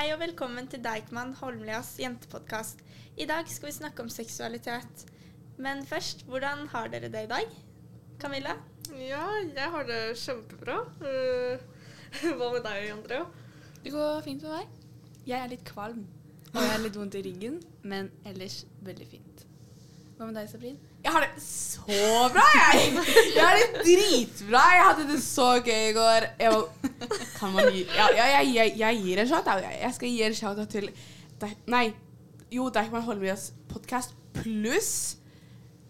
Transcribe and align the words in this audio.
Hei 0.00 0.14
og 0.14 0.22
velkommen 0.22 0.64
til 0.72 0.80
Deichman 0.80 1.34
Holmlias 1.36 1.90
jentepodkast. 2.00 2.78
I 3.20 3.26
dag 3.28 3.44
skal 3.52 3.68
vi 3.68 3.72
snakke 3.74 4.00
om 4.00 4.08
seksualitet. 4.08 5.02
Men 5.60 5.82
først, 5.84 6.22
hvordan 6.24 6.62
har 6.72 6.88
dere 6.88 7.10
det 7.12 7.26
i 7.26 7.28
dag? 7.28 7.50
Camilla? 8.22 8.54
Ja, 8.96 9.26
jeg 9.44 9.66
har 9.74 9.84
det 9.84 9.98
kjempebra. 10.22 10.78
Eh, 11.04 11.66
hva 12.38 12.48
med 12.54 12.64
deg, 12.64 12.86
Andrea? 12.94 13.26
Det 13.84 13.92
går 13.92 14.24
fint 14.24 14.48
med 14.48 14.56
meg. 14.56 14.72
Jeg 15.28 15.36
er 15.36 15.52
litt 15.52 15.68
kvalm, 15.68 16.06
og 16.46 16.60
jeg 16.62 16.72
har 16.72 16.80
litt 16.86 16.96
vondt 16.96 17.20
i 17.20 17.22
ryggen, 17.28 17.60
men 17.84 18.08
ellers 18.24 18.62
veldig 18.80 19.10
fint. 19.12 19.44
Hva 20.16 20.30
med 20.30 20.40
deg, 20.40 20.48
Sabrin? 20.48 20.80
Jeg 21.04 21.12
har 21.12 21.24
det 21.24 21.42
så 21.42 21.84
bra, 22.34 22.44
jeg! 22.54 22.90
Jeg 23.34 23.44
har 23.44 23.56
det 23.56 23.84
dritbra. 23.86 24.64
Jeg 24.76 24.84
hadde 24.84 25.06
det 25.08 25.22
så 25.24 25.46
gøy 25.64 25.86
i 25.88 25.94
går. 25.96 26.26
Jeg, 26.40 26.58
kan 27.38 27.54
man 27.54 27.70
gi, 27.72 27.86
ja, 27.96 28.10
jeg, 28.18 28.50
jeg, 28.54 28.74
jeg 28.78 29.00
gir 29.04 29.22
en 29.22 29.30
shout-out. 29.30 29.64
Jeg. 29.64 29.94
skal 29.96 30.12
gi 30.12 30.22
en 30.26 30.36
shout-out 30.36 30.68
til 30.68 30.90
Nei, 31.72 31.86
jo, 32.52 32.66
Deichman 32.68 33.06
Holmias 33.06 33.46
podkast 33.70 34.12
pluss 34.36 35.16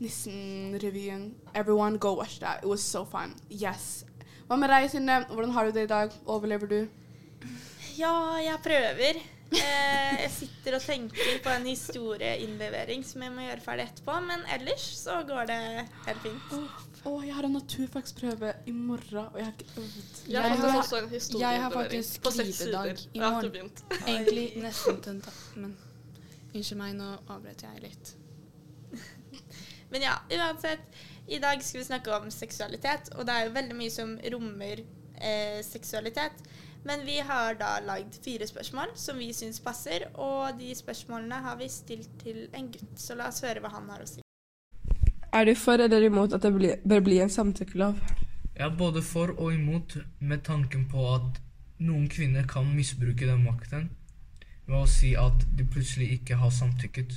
Nissen-revyen. 0.00 1.32
Everyone 1.54 1.98
go 1.98 2.14
watch 2.14 2.38
that. 2.40 2.62
It 2.62 2.68
was 2.70 2.80
so 2.80 3.04
fun. 3.04 3.34
Yes. 3.50 4.04
Hva 4.46 4.56
med 4.56 4.70
deg, 4.72 4.86
Synne? 4.92 5.18
Hvordan 5.28 5.52
har 5.56 5.66
du 5.66 5.74
det 5.74 5.84
i 5.88 5.90
dag? 5.90 6.14
Overlever 6.24 6.70
du? 6.70 6.78
Ja, 7.98 8.14
jeg 8.40 8.56
prøver. 8.64 9.20
Eh, 9.50 10.20
jeg 10.22 10.30
sitter 10.30 10.76
og 10.76 10.82
tenker 10.84 11.40
på 11.42 11.50
en 11.50 11.64
historieinnlevering 11.66 13.02
som 13.06 13.24
jeg 13.24 13.32
må 13.34 13.42
gjøre 13.48 13.64
ferdig 13.64 13.86
etterpå. 13.88 14.14
Men 14.28 14.44
ellers 14.54 14.84
så 15.00 15.16
går 15.26 15.48
det 15.50 15.58
helt 16.06 16.22
fint. 16.22 16.54
Å, 17.00 17.14
jeg 17.24 17.34
har 17.34 17.48
en 17.48 17.56
naturfagsprøve 17.56 18.52
i 18.70 18.74
morgen, 18.76 19.26
og 19.32 19.38
jeg 19.40 19.48
har 19.48 19.54
ikke 19.56 19.82
øvd. 19.82 20.22
Jeg 20.28 20.40
har 20.42 20.48
Jeg 20.50 20.58
faktisk 20.60 20.70
har- 20.70 20.82
også 20.82 20.96
en 21.00 21.40
jeg 21.40 21.60
har 21.62 21.70
faktisk 21.70 22.30
skrivedag 22.30 23.06
i 23.14 23.18
morgen. 23.24 23.70
Egentlig 24.06 24.46
nesten 24.62 25.00
tenta, 25.02 25.32
men 25.56 25.76
unnskyld 26.54 26.78
meg, 26.78 26.94
nå 26.94 27.10
avbrøt 27.28 27.62
jeg 27.62 27.82
litt. 27.82 28.14
Men 29.90 30.02
ja, 30.02 30.14
uansett. 30.30 30.80
I 31.30 31.38
dag 31.42 31.62
skal 31.62 31.80
vi 31.80 31.84
snakke 31.86 32.12
om 32.14 32.30
seksualitet, 32.30 33.10
og 33.16 33.26
det 33.26 33.34
er 33.34 33.44
jo 33.46 33.52
veldig 33.54 33.76
mye 33.78 33.90
som 33.90 34.16
rommer 34.32 34.82
eh, 35.18 35.60
seksualitet. 35.66 36.32
Men 36.84 37.04
vi 37.04 37.18
har 37.18 37.54
da 37.60 37.74
lagd 37.84 38.16
fire 38.24 38.46
spørsmål 38.46 38.94
som 38.96 39.18
vi 39.20 39.32
syns 39.36 39.60
passer, 39.60 40.06
og 40.14 40.56
de 40.58 40.72
spørsmålene 40.74 41.42
har 41.44 41.58
vi 41.60 41.68
stilt 41.68 42.10
til 42.22 42.46
en 42.56 42.70
gutt. 42.72 42.96
Så 42.96 43.14
la 43.14 43.28
oss 43.28 43.42
høre 43.44 43.60
hva 43.60 43.72
han 43.74 43.90
har 43.92 44.00
å 44.00 44.08
si. 44.08 44.24
Er 45.32 45.44
du 45.46 45.54
for 45.54 45.78
eller 45.78 46.02
imot 46.08 46.32
at 46.32 46.42
det 46.42 46.54
bli, 46.54 46.72
bør 46.88 47.04
bli 47.06 47.20
en 47.20 47.30
samtykkelov? 47.30 48.00
Jeg 48.56 48.66
er 48.66 48.76
både 48.76 49.02
for 49.02 49.30
og 49.36 49.54
imot 49.54 49.96
med 50.18 50.42
tanken 50.44 50.88
på 50.90 51.04
at 51.14 51.38
noen 51.78 52.08
kvinner 52.08 52.48
kan 52.48 52.66
misbruke 52.76 53.28
den 53.28 53.44
makten 53.44 53.90
ved 54.66 54.76
å 54.80 54.88
si 54.90 55.14
at 55.18 55.46
de 55.58 55.64
plutselig 55.64 56.10
ikke 56.18 56.40
har 56.40 56.50
samtykket. 56.54 57.14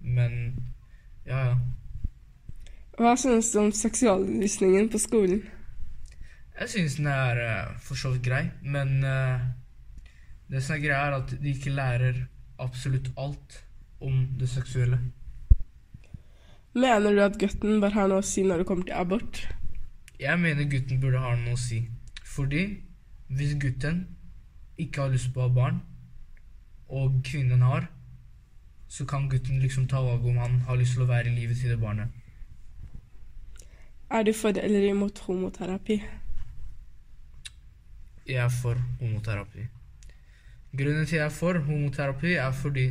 Men 0.00 0.32
ja, 1.26 1.40
ja. 1.50 1.58
Hva 2.96 3.12
synes 3.20 3.50
du 3.52 3.58
om 3.60 3.72
seksualundervisningen 3.72 4.88
på 4.88 4.98
skolen? 4.98 5.42
Jeg 6.60 6.68
synes 6.72 6.94
den 6.96 7.06
er 7.06 7.40
eh, 7.44 7.76
for 7.84 7.94
så 7.94 8.10
vidt 8.14 8.24
grei, 8.24 8.46
men 8.62 9.04
uh, 9.04 9.40
det 10.48 10.62
som 10.64 10.76
er 10.76 10.80
greia, 10.80 11.02
er 11.08 11.18
at 11.18 11.34
de 11.42 11.52
ikke 11.52 11.74
lærer 11.74 12.22
absolutt 12.58 13.10
alt 13.18 13.64
om 14.00 14.26
det 14.40 14.48
seksuelle. 14.48 14.98
Mener 16.74 17.12
du 17.12 17.20
at 17.24 17.38
gutten 17.40 17.80
bør 17.80 17.92
ha 17.96 18.06
noe 18.08 18.24
å 18.24 18.24
si 18.24 18.44
når 18.44 18.62
det 18.62 18.68
kommer 18.68 18.88
til 18.88 18.96
abort? 18.96 19.42
Jeg 20.20 20.40
mener 20.40 20.68
gutten 20.70 21.00
burde 21.00 21.20
ha 21.20 21.34
noe 21.36 21.56
å 21.56 21.60
si. 21.60 21.82
Fordi 22.24 22.64
hvis 23.28 23.56
gutten 23.60 24.06
ikke 24.80 25.04
har 25.04 25.12
lyst 25.12 25.32
på 25.34 25.40
å 25.40 25.48
ha 25.48 25.52
barn, 25.52 25.80
og 26.88 27.20
kvinnen 27.24 27.64
har, 27.64 27.88
så 28.88 29.04
kan 29.04 29.28
gutten 29.28 29.60
liksom 29.60 29.88
ta 29.88 30.00
valg 30.00 30.24
om 30.24 30.36
han 30.40 30.60
har 30.68 30.76
lyst 30.80 30.96
til 30.96 31.04
å 31.04 31.10
være 31.10 31.32
i 31.32 31.36
livet 31.36 31.60
til 31.60 31.72
det 31.72 31.80
barnet. 31.80 32.08
Er 34.10 34.22
du 34.22 34.32
for 34.32 34.56
eller 34.56 34.88
imot 34.88 35.18
homoterapi? 35.26 36.00
Jeg 38.26 38.42
er 38.42 38.50
for 38.50 38.78
homoterapi. 39.00 39.66
Grunnen 40.76 41.06
til 41.06 41.20
jeg 41.20 41.24
er 41.26 41.34
for 41.34 41.58
homoterapi, 41.58 42.32
er 42.34 42.52
fordi 42.52 42.86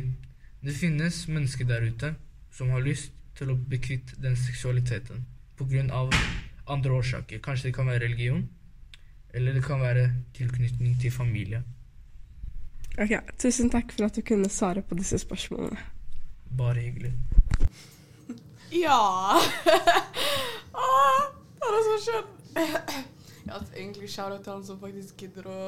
det 0.64 0.74
finnes 0.74 1.28
mennesker 1.28 1.68
der 1.68 1.84
ute 1.84 2.14
som 2.50 2.70
har 2.72 2.80
lyst 2.80 3.12
til 3.36 3.52
å 3.52 3.56
bli 3.56 3.78
kvitt 3.78 4.14
den 4.22 4.36
seksualiteten 4.36 5.26
av 5.92 6.12
andre 6.66 6.92
årsaker. 6.92 7.38
Kanskje 7.44 7.68
det 7.68 7.74
kan 7.76 7.86
være 7.86 8.04
religion, 8.04 8.48
eller 9.34 9.52
det 9.52 9.64
kan 9.64 9.80
være 9.80 10.10
tilknytning 10.34 10.96
til 11.00 11.12
familie. 11.12 11.62
Ok, 12.98 13.12
Tusen 13.38 13.70
takk 13.70 13.92
for 13.92 14.08
at 14.08 14.16
du 14.16 14.22
kunne 14.24 14.48
svare 14.48 14.82
på 14.82 14.96
disse 14.96 15.18
spørsmålene. 15.20 15.76
Bare 16.56 16.80
hyggelig. 16.80 17.12
Ja! 18.72 19.36
Å, 20.86 20.88
det 21.60 21.68
er 21.68 21.84
så 21.90 22.00
skjønn. 22.06 23.12
Har 23.48 23.66
egentlig 23.74 24.08
shout-out 24.10 24.42
til 24.44 24.52
han 24.52 24.64
som 24.66 24.80
faktisk 24.80 25.16
gidder 25.22 25.46
å 25.50 25.60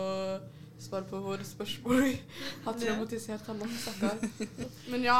svare 0.78 1.06
på 1.10 1.20
våre 1.22 1.44
spørsmål. 1.46 2.08
Har 2.64 2.78
traumatisert 2.78 3.46
han 3.50 3.58
nok, 3.62 3.72
stakkar. 3.82 4.18
Men 4.92 5.06
ja, 5.06 5.18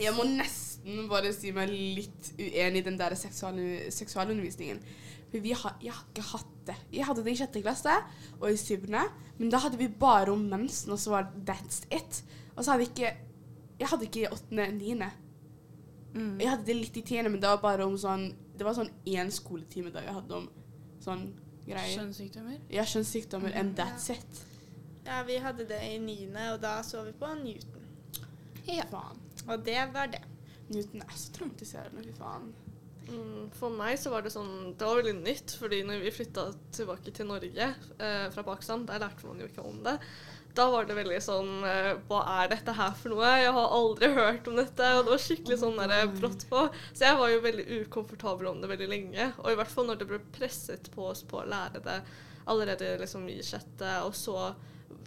jeg 0.00 0.14
må 0.16 0.24
nesten 0.28 1.08
bare 1.10 1.32
si 1.36 1.52
meg 1.56 1.72
litt 1.72 2.32
uenig 2.38 2.82
i 2.82 2.86
den 2.88 2.96
der 3.00 3.16
seksual- 3.16 3.90
seksualundervisningen. 3.94 4.80
For 5.30 5.42
vi 5.42 5.52
har, 5.56 5.74
jeg 5.82 5.90
har 5.90 6.04
ikke 6.12 6.24
hatt 6.30 6.50
det. 6.68 6.76
Jeg 6.94 7.06
hadde 7.08 7.24
det 7.26 7.32
i 7.34 7.38
sjette 7.40 7.62
klasse 7.64 7.94
og 8.38 8.46
i 8.52 8.58
syvende, 8.60 9.02
men 9.38 9.50
da 9.50 9.58
hadde 9.64 9.80
vi 9.80 9.88
bare 9.88 10.30
om 10.32 10.44
mensen, 10.46 10.92
og 10.94 11.00
så 11.02 11.10
var 11.16 11.26
det 11.32 11.42
that's 11.48 11.82
it. 11.90 12.20
Og 12.54 12.62
så 12.62 12.70
hadde 12.74 12.84
vi 12.84 12.90
ikke 12.92 13.14
Jeg 13.80 13.88
hadde 13.90 14.06
ikke 14.06 14.20
i 14.22 14.28
åttende, 14.30 14.68
niende. 14.76 15.08
Mm. 16.14 16.36
Jeg 16.38 16.50
hadde 16.52 16.66
det 16.68 16.76
litt 16.78 16.96
i 17.00 17.02
tiende, 17.02 17.30
men 17.32 17.40
det 17.42 17.48
var 17.50 17.58
bare 17.64 17.86
om 17.88 17.96
sånn 17.98 18.28
Det 18.54 18.62
var 18.62 18.76
sånn 18.76 18.92
én 19.10 19.32
skoletime 19.34 19.90
da 19.90 20.04
jeg 20.04 20.14
hadde 20.14 20.36
om 20.38 20.44
sånn 21.02 21.24
greier. 21.66 21.94
Kjønnssykdommer? 21.98 22.58
Ja, 22.72 22.84
kjønnssykdommer, 22.88 23.54
and 23.60 23.78
that's 23.78 24.10
it. 24.14 24.44
Ja, 25.04 25.22
vi 25.28 25.36
hadde 25.44 25.66
det 25.68 25.80
i 25.84 25.98
niende, 26.00 26.52
og 26.54 26.62
da 26.62 26.78
så 26.86 27.02
vi 27.04 27.12
på 27.20 27.28
Newton. 27.40 27.88
Ja. 28.68 28.86
Faen. 28.90 29.20
Og 29.48 29.64
det 29.66 29.80
var 29.92 30.06
det. 30.12 30.22
Newton 30.72 31.02
er 31.04 31.16
så 31.16 31.32
traumatiserende, 31.36 32.04
fy 32.06 32.14
faen. 32.16 32.52
Mm, 33.04 33.50
For 33.52 33.68
meg 33.76 33.98
så 34.00 34.08
var 34.14 34.22
det 34.24 34.30
sånn 34.32 34.70
Det 34.80 34.86
var 34.88 34.96
veldig 34.96 35.18
nytt, 35.18 35.52
fordi 35.60 35.82
når 35.84 35.98
vi 36.06 36.12
flytta 36.14 36.46
tilbake 36.72 37.12
til 37.12 37.28
Norge 37.28 37.66
eh, 38.00 38.30
fra 38.32 38.44
Pakistan, 38.46 38.86
der 38.88 39.02
lærte 39.02 39.28
man 39.28 39.42
jo 39.42 39.48
ikke 39.50 39.66
om 39.68 39.82
det. 39.84 39.98
Da 40.54 40.68
var 40.70 40.86
det 40.86 40.94
veldig 40.94 41.16
sånn 41.24 41.64
eh, 41.66 41.88
Hva 42.08 42.20
er 42.36 42.50
dette 42.52 42.74
her 42.78 42.92
for 42.98 43.10
noe? 43.14 43.30
Jeg 43.42 43.54
har 43.56 43.72
aldri 43.78 44.10
hørt 44.14 44.46
om 44.50 44.58
dette. 44.60 44.90
Og 44.98 45.06
det 45.06 45.14
var 45.16 45.22
skikkelig 45.24 45.56
sånn 45.64 45.80
der 45.80 46.06
brått 46.14 46.44
på. 46.50 46.60
Så 46.92 47.08
jeg 47.08 47.18
var 47.18 47.32
jo 47.32 47.40
veldig 47.42 47.64
ukomfortabel 47.84 48.52
om 48.52 48.60
det 48.62 48.70
veldig 48.70 48.90
lenge. 48.92 49.32
Og 49.42 49.50
i 49.50 49.56
hvert 49.58 49.72
fall 49.72 49.88
når 49.90 49.98
det 50.02 50.08
ble 50.12 50.20
presset 50.36 50.90
på 50.94 51.08
oss 51.10 51.24
på 51.26 51.40
å 51.42 51.48
lære 51.50 51.82
det 51.84 51.98
allerede 52.46 52.92
liksom 53.00 53.26
i 53.32 53.38
sjette, 53.42 53.88
og 54.04 54.12
så 54.14 54.52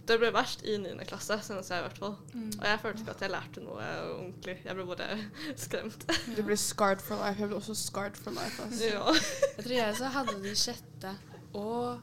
Det 0.08 0.16
ble 0.18 0.30
verst 0.32 0.62
i 0.64 0.74
niende 0.80 1.04
klasse, 1.04 1.36
synes 1.44 1.68
jeg 1.68 1.82
i 1.82 1.84
hvert 1.84 1.98
fall. 2.00 2.14
Og 2.58 2.62
jeg 2.64 2.78
følte 2.80 3.02
ikke 3.04 3.12
at 3.12 3.24
jeg 3.26 3.32
lærte 3.34 3.60
noe 3.60 3.88
ordentlig. 4.16 4.54
Jeg 4.64 4.76
ble 4.78 4.86
bare 4.88 5.08
skremt. 5.64 6.06
Du 6.32 6.40
ble 6.48 6.56
scarred 6.56 7.02
for 7.04 7.20
life. 7.20 7.36
Jeg 7.42 7.50
ble 7.50 7.58
også 7.58 7.76
scarred 7.76 8.16
for 8.16 8.32
life. 8.36 8.56
Altså. 8.64 8.88
ja. 8.88 9.02
Jeg 9.58 9.64
tror 9.66 9.74
jeg 9.76 9.98
så 10.00 10.12
hadde 10.16 10.36
det 10.44 10.54
i 10.54 10.60
sjette 10.62 11.12
og 11.60 12.00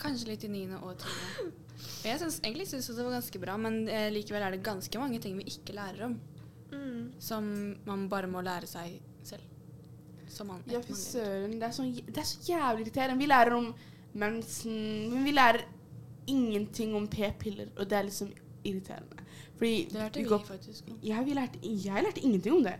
kanskje 0.00 0.30
litt 0.32 0.44
i 0.46 0.50
niende 0.52 0.80
og 0.82 0.96
tiende. 1.02 1.52
Og 1.76 2.06
jeg 2.08 2.20
synes, 2.22 2.38
egentlig 2.44 2.68
syns 2.70 2.88
det 2.94 3.04
var 3.04 3.16
ganske 3.18 3.40
bra, 3.42 3.56
men 3.60 3.82
eh, 3.92 4.08
likevel 4.14 4.46
er 4.46 4.54
det 4.56 4.64
ganske 4.64 5.00
mange 5.00 5.20
ting 5.22 5.36
vi 5.38 5.48
ikke 5.50 5.76
lærer 5.76 6.06
om. 6.08 6.16
Mm. 6.72 7.12
Som 7.22 7.50
man 7.86 8.08
bare 8.10 8.30
må 8.30 8.42
lære 8.44 8.68
seg 8.70 8.96
selv. 9.26 9.44
Som 10.32 10.50
man, 10.52 10.64
Ja, 10.70 10.80
fy 10.84 10.96
søren. 10.98 11.58
Det, 11.60 11.68
er 11.68 11.74
så 11.74 11.84
det 11.84 12.22
er 12.22 12.28
så 12.28 12.40
jævlig 12.48 12.86
irriterende. 12.86 13.20
Vi 13.20 13.30
lærer 13.30 13.56
om 13.56 13.70
mensen, 14.16 14.74
men 15.12 15.24
vi 15.24 15.34
lærer 15.36 15.66
ingenting 16.26 16.94
om 16.96 17.06
p-piller, 17.08 17.70
og 17.76 17.90
det 17.90 17.98
er 17.98 18.08
liksom 18.08 18.32
irriterende. 18.64 19.24
Fordi 19.56 19.88
Det 19.90 19.98
lærte 20.00 20.18
vi 20.18 20.24
vi 20.24 20.28
går 20.28 20.44
faktisk 20.44 20.90
om. 20.90 20.98
Ja, 21.02 21.22
vi 21.22 21.34
lærte, 21.34 21.58
jeg 21.62 22.02
lærte 22.02 22.20
ingenting 22.20 22.54
om 22.54 22.64
det. 22.64 22.76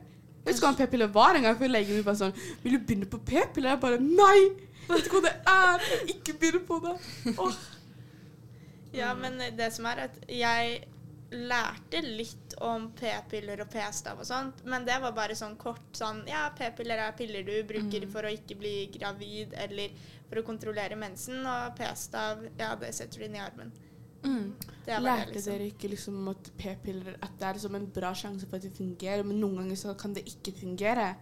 Jeg 0.47 0.55
husker 0.55 0.67
hva 0.67 0.75
en 0.75 0.79
p-pille 0.79 1.15
var 1.15 1.35
en 1.35 1.43
gang, 1.43 1.59
før 1.59 1.71
legen 1.73 1.97
min 1.97 2.05
bare 2.07 2.19
sånn 2.21 2.35
Vil 2.63 2.77
du 2.77 2.85
begynne 2.87 3.09
på 3.11 3.19
p-piller? 3.19 3.73
Jeg 3.73 3.81
bare 3.83 3.99
Nei! 3.99 4.66
Vet 4.89 5.07
ikke 5.07 5.21
hva 5.21 5.29
det 5.29 5.37
er! 5.53 5.87
Ikke 6.15 6.37
begynn 6.41 6.67
på 6.69 6.81
det. 6.85 6.97
Oh. 7.37 7.57
Ja, 8.97 9.15
men 9.19 9.41
det 9.57 9.71
som 9.75 9.87
er 9.91 10.07
at 10.07 10.21
jeg 10.31 10.85
lærte 11.31 12.01
litt 12.05 12.55
om 12.63 12.87
p-piller 12.97 13.61
og 13.65 13.71
p-stav 13.73 14.21
og 14.23 14.29
sånt, 14.29 14.63
men 14.65 14.87
det 14.87 14.97
var 15.03 15.15
bare 15.17 15.35
sånn 15.37 15.57
kort 15.59 15.99
sånn 15.99 16.23
Ja, 16.31 16.47
p-piller 16.57 17.03
er 17.03 17.17
piller 17.19 17.43
du 17.45 17.57
bruker 17.67 18.07
for 18.13 18.29
å 18.29 18.31
ikke 18.33 18.57
bli 18.61 18.75
gravid 18.95 19.57
eller 19.59 19.91
for 20.29 20.41
å 20.41 20.47
kontrollere 20.47 20.99
mensen, 20.99 21.43
og 21.47 21.75
p-stav, 21.79 22.47
ja, 22.59 22.73
det 22.79 22.95
setter 22.95 23.21
du 23.21 23.27
inn 23.27 23.37
i 23.37 23.43
armen. 23.43 23.75
Mm. 24.23 24.55
Det 24.87 24.95
var 24.95 25.03
Lærte 25.03 25.27
det, 25.27 25.35
liksom. 25.35 25.53
dere 25.53 25.67
ikke 25.71 25.89
liksom 25.93 26.29
at 26.33 26.49
p-piller 26.59 27.19
At 27.23 27.35
det 27.39 27.47
er 27.47 27.59
liksom 27.59 27.75
en 27.79 27.85
bra 27.95 28.11
sjanse 28.17 28.49
for 28.49 28.59
at 28.59 28.65
det 28.65 28.73
fungerer, 28.75 29.23
men 29.27 29.39
noen 29.43 29.61
ganger 29.61 29.79
så 29.79 29.95
kan 29.99 30.15
det 30.17 30.25
ikke 30.31 30.55
fungere? 30.57 31.13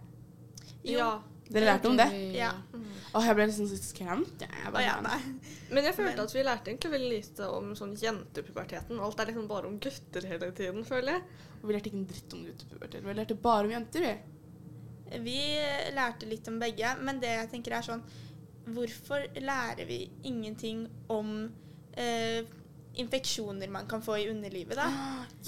Jo, 0.85 0.99
Ja. 0.99 1.09
Dere 1.45 1.65
lærte 1.67 1.89
om 1.91 1.97
det? 1.99 2.07
Ja. 2.33 2.51
Åh, 3.15 3.25
jeg 3.27 3.37
ble 3.37 3.45
liksom 3.47 3.67
så 3.69 3.77
skremt. 3.79 4.41
Jeg 4.41 4.71
bare, 4.73 4.83
ja, 4.83 4.95
nei. 5.05 5.19
Men 5.69 5.85
jeg 5.87 5.95
følte 5.95 6.25
at 6.25 6.33
vi 6.33 6.43
lærte 6.45 6.71
egentlig 6.71 6.91
veldig 6.95 7.11
lite 7.11 7.49
om 7.53 7.73
sånn 7.77 7.93
jentepuberteten. 8.01 8.99
Alt 8.99 9.21
er 9.21 9.29
liksom 9.29 9.45
bare 9.49 9.69
om 9.69 9.77
gutter 9.81 10.25
hele 10.29 10.49
tiden, 10.57 10.85
føler 10.87 11.19
jeg. 11.19 11.43
Og 11.61 11.67
Vi 11.69 11.75
lærte 11.75 11.91
ikke 11.91 12.01
en 12.01 12.09
dritt 12.09 12.35
om 12.35 12.45
guttepubertet. 12.47 13.05
Vi 13.05 13.17
lærte 13.19 13.37
bare 13.45 13.69
om 13.69 13.75
jenter, 13.75 14.07
vi. 14.07 14.15
Vi 15.25 15.39
lærte 15.95 16.27
litt 16.29 16.47
om 16.49 16.57
begge, 16.59 16.95
men 17.05 17.21
det 17.21 17.29
jeg 17.35 17.51
tenker 17.53 17.77
er 17.77 17.85
sånn 17.85 18.01
Hvorfor 18.65 19.27
lærer 19.37 19.85
vi 19.85 19.99
ingenting 20.25 20.87
om 21.13 21.27
eh, 21.93 22.41
infeksjoner 23.01 23.69
man 23.71 23.87
kan 23.87 24.01
få 24.01 24.17
i 24.21 24.29
underlivet, 24.31 24.75
da? 24.79 24.87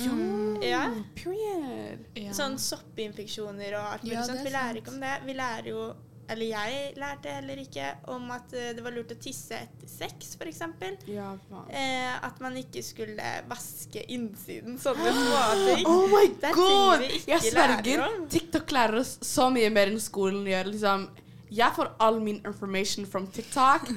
Jo, 0.01 0.59
Ja. 0.63 0.83
period. 1.15 2.05
Ja. 2.15 2.31
Sånn 2.33 2.57
soppinfeksjoner 2.59 3.73
og 3.79 3.93
alt 3.93 4.03
mulig 4.03 4.13
Ja, 4.17 4.23
sånt. 4.27 4.43
Vi 4.43 4.49
lærer 4.51 4.73
sant. 4.73 4.81
ikke 4.83 4.93
om 4.95 4.99
det. 4.99 5.15
Vi 5.25 5.33
lærer 5.33 5.67
jo 5.73 5.93
eller 6.29 6.43
jeg 6.45 6.93
lærte 6.99 7.31
heller 7.31 7.55
ikke 7.55 7.85
om 8.11 8.25
at 8.35 8.51
eh, 8.51 8.73
det 8.75 8.83
var 8.83 8.91
lurt 8.91 9.13
å 9.13 9.15
tisse 9.15 9.55
etter 9.55 9.87
sex, 9.87 10.33
f.eks. 10.35 10.59
Ja, 11.07 11.29
faen. 11.47 11.69
Eh, 11.71 12.17
at 12.27 12.41
man 12.43 12.57
ikke 12.59 12.83
skulle 12.83 13.23
vaske 13.47 14.03
innsiden. 14.11 14.75
Sånne 14.77 15.13
småting. 15.15 15.85
Oh 15.93 16.07
my 16.11 16.25
god! 16.51 17.05
Jeg 17.31 17.39
sverger. 17.47 18.03
TikTok 18.29 18.71
lærer 18.75 18.99
oss 18.99 19.13
så 19.23 19.47
mye 19.55 19.69
mer 19.71 19.87
enn 19.87 19.99
skolen 20.03 20.43
gjør. 20.51 20.67
Liksom. 20.73 21.07
Jeg 21.51 21.71
får 21.75 21.93
all 22.03 22.19
min 22.21 22.41
information 22.45 23.05
from 23.07 23.27
TikTok. 23.31 23.87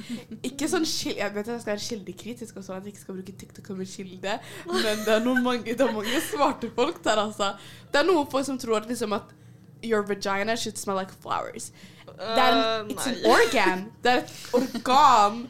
Ikke 0.47 0.69
sånn 0.71 0.85
skil 0.87 1.17
Jeg 1.19 1.33
vet 1.35 1.47
at 1.47 1.53
jeg 1.57 1.61
skal 1.63 1.73
være 1.73 1.83
kildekritisk, 1.87 2.57
og 2.57 2.63
sånn 2.63 2.77
at 2.77 2.85
jeg 2.87 2.93
ikke 2.95 3.03
skal 3.03 3.17
bruke 3.17 3.35
TikTok 3.41 3.67
som 3.67 3.81
en 3.83 3.89
kilde, 3.91 4.37
men 4.69 5.03
det 5.05 5.13
er, 5.17 5.25
mange, 5.43 5.75
det 5.75 5.81
er 5.83 5.91
mange 5.91 6.21
smarte 6.29 6.71
folk 6.75 7.03
der, 7.03 7.19
altså. 7.27 7.51
Det 7.91 7.99
er 7.99 8.07
noen 8.07 8.29
folk 8.31 8.47
som 8.47 8.59
tror 8.61 8.87
liksom, 8.87 9.13
at 9.19 9.35
your 9.83 10.01
vagina 10.01 10.55
should 10.55 10.77
smell 10.77 10.95
like 10.95 11.11
flowers. 11.21 11.71
Det 12.05 12.39
er 12.39 12.51
en, 12.53 12.91
Eh, 12.91 12.95
it's 12.95 13.07
an 13.07 13.19
organ. 13.35 13.85
Det 14.03 14.11
er 14.11 14.23
et 14.23 14.33
organ. 14.53 15.47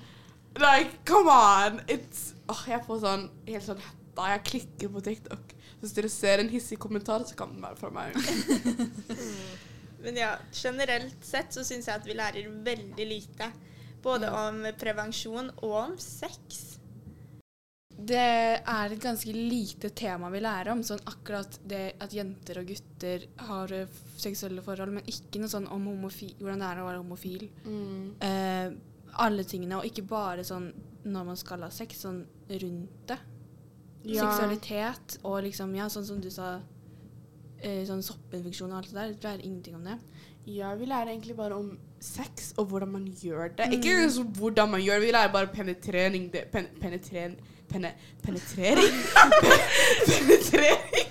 Like, 0.57 0.98
come 1.06 1.30
on! 1.31 1.81
It's, 1.88 2.33
oh, 2.50 2.63
jeg 2.68 2.81
får 2.88 3.03
sånn 3.06 3.27
helt 3.48 3.65
sånn 3.65 3.80
hetta. 3.80 4.30
Jeg 4.33 4.44
klikker 4.50 4.92
på 4.92 5.03
TikTok. 5.06 5.53
Hvis 5.81 5.94
dere 5.98 6.09
ser 6.12 6.42
en 6.44 6.50
hissig 6.51 6.77
kommentar, 6.80 7.24
så 7.25 7.38
kan 7.39 7.53
den 7.53 7.63
være 7.63 7.77
fra 7.80 7.89
meg. 7.94 8.15
Men 10.01 10.18
ja, 10.18 10.36
generelt 10.53 11.25
sett 11.25 11.53
så 11.53 11.65
syns 11.65 11.88
jeg 11.89 12.01
at 12.01 12.07
vi 12.07 12.18
lærer 12.18 12.51
veldig 12.65 13.07
lite. 13.07 13.51
Både 14.01 14.31
om 14.33 14.63
prevensjon 14.81 15.51
og 15.62 15.75
om 15.77 15.98
sex. 16.01 16.71
Det 18.01 18.18
er 18.18 18.94
et 18.94 19.01
ganske 19.01 19.33
lite 19.36 19.92
tema 19.94 20.31
vi 20.33 20.42
lærer 20.42 20.71
om. 20.74 20.81
Sånn 20.86 21.03
akkurat 21.09 21.59
det 21.68 21.83
at 22.01 22.13
jenter 22.15 22.62
og 22.62 22.71
gutter 22.71 23.27
har 23.48 23.74
eh, 23.77 24.00
seksuelle 24.18 24.63
forhold, 24.65 24.95
men 24.98 25.09
ikke 25.12 25.42
noe 25.42 25.51
sånn 25.51 25.69
om 25.69 25.86
hvordan 25.92 26.63
det 26.63 26.69
er 26.71 26.81
å 26.81 26.88
være 26.88 27.03
homofil. 27.03 27.45
Mm. 27.65 28.07
Eh, 28.25 28.74
alle 29.21 29.45
tingene, 29.45 29.77
og 29.77 29.86
ikke 29.86 30.07
bare 30.07 30.45
sånn 30.48 30.71
når 31.03 31.30
man 31.31 31.38
skal 31.39 31.65
ha 31.65 31.71
sex, 31.74 32.03
sånn 32.06 32.24
rundt 32.50 33.06
det. 33.12 33.19
Ja. 34.01 34.25
Seksualitet 34.25 35.19
og 35.27 35.44
liksom, 35.45 35.75
ja, 35.77 35.86
sånn 35.94 36.07
som 36.07 36.21
du 36.24 36.31
sa, 36.33 36.56
sånn 37.87 38.03
soppinfeksjon 38.05 38.71
og 38.71 38.81
alt 38.81 38.91
det 38.91 38.97
der. 38.99 39.13
Du 39.13 39.27
lærer 39.27 39.45
ingenting 39.45 39.77
om 39.77 39.85
det. 39.85 39.97
Ja, 40.49 40.73
vi 40.75 40.87
lærer 40.89 41.11
egentlig 41.13 41.35
bare 41.37 41.57
om 41.57 41.75
sex 42.01 42.53
og 42.57 42.71
hvordan 42.71 42.89
man 42.95 43.05
gjør 43.21 43.51
det. 43.57 43.69
Ikke 43.77 44.09
så 44.09 44.23
hvordan 44.23 44.71
man 44.73 44.81
gjør 44.81 44.99
det, 44.99 45.05
vi 45.05 45.13
lærer 45.13 45.33
bare 45.33 45.51
penetrering 45.53 46.29
det, 46.33 46.47
pen, 46.53 46.69
Penetrering 46.81 47.37
pene, 47.71 47.93
Penetrering? 48.23 48.97
penetrering! 50.07 51.07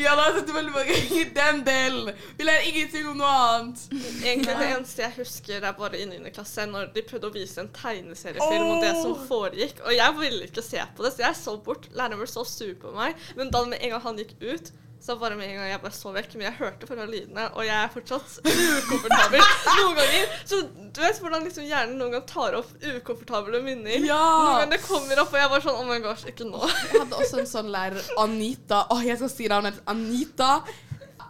Ja, 0.00 0.14
da 0.16 0.22
har 0.22 0.30
jeg 0.30 0.38
sett 0.40 0.52
veldig 0.54 0.72
mange 0.72 0.94
ganger. 0.94 1.32
Den 1.36 1.58
delen. 1.66 2.10
Vi 2.38 2.46
lærer 2.46 2.68
ingenting 2.70 3.08
om 3.10 3.18
noe 3.20 3.30
annet. 3.44 3.82
Egentlig 4.22 4.54
det 4.54 4.68
eneste 4.70 5.02
jeg 5.02 5.16
husker, 5.18 5.66
er 5.66 5.74
bare 5.76 5.98
i 5.98 6.06
9. 6.08 6.20
klasse, 6.34 6.64
når 6.70 6.92
de 6.94 7.04
prøvde 7.08 7.28
å 7.28 7.34
vise 7.34 7.60
en 7.60 7.72
tegneseriefilm 7.74 8.70
om 8.76 8.80
det 8.84 8.94
som 9.02 9.16
foregikk. 9.28 9.82
Og 9.84 9.96
jeg 9.96 10.16
ville 10.20 10.46
ikke 10.48 10.64
se 10.64 10.84
på 10.96 11.04
det, 11.04 11.12
så 11.16 11.26
jeg 11.26 11.40
så 11.42 11.56
bort. 11.66 11.90
Læreren 11.96 12.22
ble 12.22 12.30
så 12.30 12.46
sur 12.48 12.72
på 12.80 12.94
meg. 12.96 13.18
Men 13.36 13.52
da 13.52 13.64
med 13.66 13.82
en 13.82 13.96
gang 13.96 14.04
han 14.06 14.22
gikk 14.22 14.36
ut, 14.40 14.72
så 15.00 15.16
bare 15.16 15.36
med 15.38 15.48
en 15.48 15.56
gang 15.56 15.70
jeg 15.70 15.80
bare 15.82 15.96
så 15.96 16.12
vekk. 16.12 16.34
Men 16.36 16.46
jeg 16.48 16.56
hørte 16.58 16.88
fortsatt 16.88 17.12
lydene, 17.12 17.46
og 17.56 17.64
jeg 17.64 17.76
er 17.76 17.92
fortsatt 17.94 18.34
ukomfortabel 18.82 19.46
noen 19.78 19.96
ganger. 20.00 20.34
Så 20.50 20.60
du 20.68 21.00
vet 21.00 21.22
hvordan 21.24 21.46
liksom 21.48 21.68
hjernen 21.70 21.96
noen 22.00 22.16
gang 22.18 22.26
tar 22.28 22.58
opp 22.60 22.74
ukomfortable 22.92 23.62
minner? 23.64 24.04
Noen 24.04 24.50
ganger 24.50 24.70
det 24.74 24.82
kommer 24.84 25.24
opp, 25.24 25.32
og 25.32 25.40
jeg 25.40 25.52
bare 25.54 25.64
sånn 25.64 25.80
Oh 25.80 25.88
my 25.88 25.98
gosh, 26.04 26.28
ikke 26.28 26.48
nå. 26.48 26.60
Jeg 26.90 27.00
hadde 27.00 27.24
også 27.24 27.40
en 27.42 27.50
sånn 27.54 27.72
lærer, 27.72 28.12
Anita. 28.20 28.84
Åh, 28.92 29.02
jeg 29.08 29.20
skal 29.22 29.32
si 29.32 29.48
navnet. 29.50 29.80
Anita. 29.90 30.52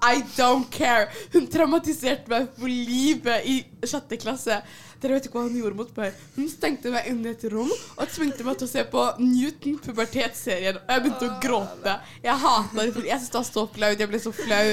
I 0.00 0.22
don't 0.32 0.70
care. 0.72 1.10
Hun 1.34 1.46
traumatiserte 1.52 2.30
meg 2.32 2.46
for 2.56 2.70
livet 2.72 3.44
i 3.44 3.58
sjette 3.84 4.16
klasse. 4.20 4.62
Dere 5.00 5.16
vet 5.16 5.26
ikke 5.26 5.38
hva 5.38 5.46
hun 5.46 5.56
gjorde 5.56 5.78
mot 5.78 5.92
meg. 5.96 6.16
Hun 6.34 6.48
stengte 6.52 6.90
meg 6.92 7.06
inne 7.08 7.30
i 7.30 7.32
et 7.32 7.44
rom 7.52 7.70
og 7.70 8.10
tvingte 8.12 8.44
meg 8.44 8.58
til 8.60 8.68
å 8.68 8.70
se 8.70 8.82
på 8.92 9.04
Newton 9.22 9.78
pubertetsserien. 9.80 10.80
Og 10.82 10.92
jeg 10.92 11.04
begynte 11.06 11.28
å 11.30 11.38
gråte. 11.40 11.94
Jeg 12.24 12.42
hata 12.42 12.84
det. 12.84 13.04
Jeg 13.08 13.22
syntes 13.22 13.30
det 13.30 13.38
var 13.38 13.46
så 13.48 13.64
flaut. 13.76 14.02
Jeg 14.04 14.10
ble 14.10 14.20
så 14.20 14.32
flau. 14.36 14.66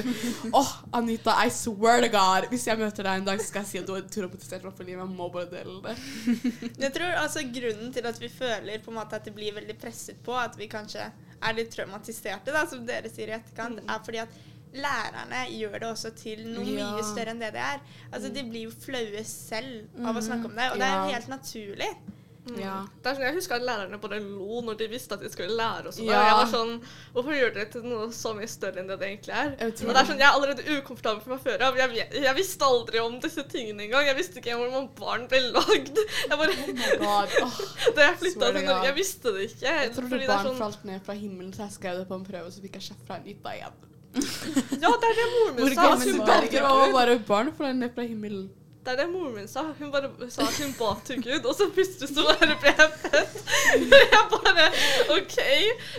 Åh, 0.60 0.74
Anita, 1.00 1.38
I 1.46 1.54
swear 1.56 2.04
to 2.04 2.12
God. 2.12 2.50
Hvis 2.52 2.68
jeg 2.68 2.82
møter 2.82 3.08
deg 3.08 3.22
en 3.22 3.30
dag, 3.30 3.40
så 3.40 3.54
skal 3.54 3.64
jeg 3.64 3.72
si 3.72 3.82
at 3.82 3.88
du 3.88 3.96
har 3.96 4.04
traumatisert 4.18 4.68
meg 4.68 4.76
for 4.76 4.90
livet. 4.90 5.06
Jeg 5.06 5.16
må 5.22 5.30
bare 5.32 5.50
dele 5.54 5.80
det. 5.86 5.96
Jeg 6.84 6.92
tror 6.98 7.22
altså 7.24 7.46
grunnen 7.56 7.96
til 7.96 8.12
at 8.12 8.20
vi 8.22 8.32
føler 8.34 8.84
på 8.84 8.92
en 8.92 9.00
måte 9.00 9.22
at 9.22 9.28
det 9.28 9.36
blir 9.38 9.56
veldig 9.56 9.78
presset 9.80 10.20
på, 10.28 10.36
at 10.36 10.60
vi 10.60 10.68
kanskje 10.72 11.08
er 11.38 11.58
litt 11.58 11.72
traumatiserte, 11.72 12.52
da, 12.52 12.64
som 12.68 12.84
dere 12.86 13.12
sier 13.14 13.32
i 13.32 13.38
etterkant, 13.38 13.80
er 13.86 14.06
fordi 14.06 14.24
at 14.24 14.38
lærerne 14.82 15.42
gjør 15.54 15.80
det 15.80 15.90
også 15.92 16.12
til 16.18 16.46
noe 16.48 16.66
Ja. 16.66 16.92
mye 16.94 17.04
større 17.04 17.34
enn 17.36 17.40
det 17.44 17.54
det 17.54 17.62
er. 17.62 17.80
Altså 18.12 18.34
De 18.34 18.44
blir 18.44 18.68
jo 18.70 18.72
flaue 18.72 19.24
selv 19.24 20.06
av 20.06 20.16
å 20.16 20.22
snakke 20.22 20.46
om 20.46 20.56
det, 20.56 20.72
og 20.72 20.78
det 20.80 20.88
er 20.88 20.96
Ja. 20.96 21.10
helt 21.18 21.28
naturlig. 21.30 21.92
Mm. 22.48 22.60
Ja. 22.62 22.76
Det 23.04 23.10
er 23.12 23.16
sånn, 23.16 23.26
Jeg 23.28 23.36
husker 23.36 23.56
at 23.56 23.62
lærerne 23.68 23.98
bare 24.00 24.20
lo 24.24 24.62
når 24.64 24.78
de 24.80 24.88
visste 24.88 25.12
at 25.18 25.20
de 25.20 25.28
skulle 25.30 25.52
lære 25.52 25.88
oss. 25.90 26.00
og 26.00 26.06
Ja. 26.06 26.22
Jeg 26.24 26.36
var 26.38 26.46
sånn 26.48 26.82
Hvorfor 27.14 27.34
gjør 27.36 27.54
dere 27.54 27.66
det 27.66 27.72
til 27.74 27.82
noe 27.84 28.08
så 28.16 28.34
mye 28.34 28.48
større 28.48 28.80
enn 28.80 28.88
det 28.88 29.00
det 29.02 29.08
egentlig 29.10 29.34
er? 29.36 29.50
Jeg 29.60 29.68
Og 29.68 29.94
det 29.94 29.98
er 29.98 30.06
sånn, 30.08 30.18
Jeg 30.18 30.28
er 30.28 30.36
allerede 30.38 30.64
ukomfortabel 30.78 31.22
for 31.22 31.30
meg 31.36 31.42
før 31.44 31.62
av. 31.68 31.76
Jeg, 31.76 32.08
jeg 32.14 32.36
visste 32.36 32.64
aldri 32.64 33.00
om 33.04 33.20
disse 33.20 33.44
tingene 33.44 33.84
engang. 33.84 34.06
Jeg 34.06 34.16
visste 34.16 34.40
ikke 34.40 34.56
hvordan 34.56 34.88
barn 34.96 35.28
ble 35.28 35.42
lagd. 35.52 35.98
Jeg 36.30 36.38
bare, 36.40 36.56
oh 37.02 37.44
oh, 37.44 37.60
da 37.96 38.02
jeg 38.02 38.18
flytta 38.18 38.54
til 38.54 38.64
Norge, 38.64 38.86
jeg 38.86 38.96
visste 38.96 39.34
det 39.36 39.50
ikke. 39.52 39.68
Jeg 39.68 39.92
trodde 39.92 40.10
Fordi 40.10 40.28
barn 40.28 40.46
sånn, 40.48 40.58
falt 40.58 40.86
ned 40.86 41.02
fra 41.04 41.14
himmelen, 41.20 41.52
så 41.54 41.68
jeg 41.68 41.72
skrev 41.72 41.98
det 42.00 42.08
på 42.08 42.16
en 42.16 42.26
prøve, 42.26 42.48
så 42.52 42.62
fikk 42.64 42.80
jeg 42.80 42.82
kjeft 42.92 43.06
fra 43.08 43.16
en 43.20 43.24
Anita 43.28 43.50
igjen. 43.60 43.87
Ja, 44.84 44.92
det 45.02 45.10
er 45.10 45.18
det 45.20 45.28
moren 45.34 45.58
min 45.58 45.76
sa. 45.76 45.90
Hun 45.98 46.22
bare 46.28 46.94
bare 46.94 47.18
barn 47.28 47.52
falt 47.58 47.78
ned 47.82 47.94
fra 47.96 48.06
himmelen. 48.08 48.48
Det 48.88 48.94
er 48.94 49.02
det 49.02 49.08
moren 49.12 49.34
min 49.36 49.50
sa. 49.52 49.66
Hun 49.80 49.92
bare 49.92 50.10
sa 50.32 50.46
at 50.48 50.62
hun 50.64 50.72
ba 50.80 50.94
til 51.08 51.20
Gud, 51.26 51.44
og 51.46 51.56
så 51.58 51.68
plutselig 51.76 52.08
så 52.14 52.24
bare 52.30 52.56
ble 52.62 52.72
jeg 52.72 52.94
født. 53.04 53.38
Jeg 54.14 54.24
bare 54.32 54.70
OK. 55.18 55.38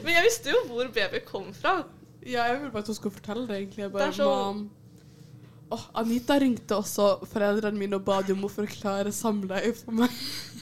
Men 0.02 0.14
jeg 0.14 0.24
visste 0.24 0.54
jo 0.54 0.62
hvor 0.70 0.88
baby 0.94 1.20
kom 1.26 1.50
fra. 1.54 1.82
Ja, 2.24 2.48
jeg 2.48 2.58
ville 2.58 2.72
bare 2.72 2.82
at 2.84 2.90
hun 2.90 2.96
skulle 2.96 3.14
fortelle 3.14 3.46
det, 3.48 3.56
egentlig. 3.62 3.82
Jeg 3.84 3.92
bare, 3.92 4.08
Det 4.08 4.08
er 4.08 4.18
så-. 4.24 4.66
Åh, 5.70 5.82
Anita 6.00 6.38
ringte 6.40 6.76
også 6.80 7.06
foreldrene 7.28 7.76
mine 7.76 7.98
og 8.00 8.04
ba 8.06 8.22
dem 8.24 8.38
om 8.40 8.48
å 8.48 8.52
forklare 8.52 9.12
samleie 9.12 9.74
for 9.76 9.92
meg. 10.00 10.14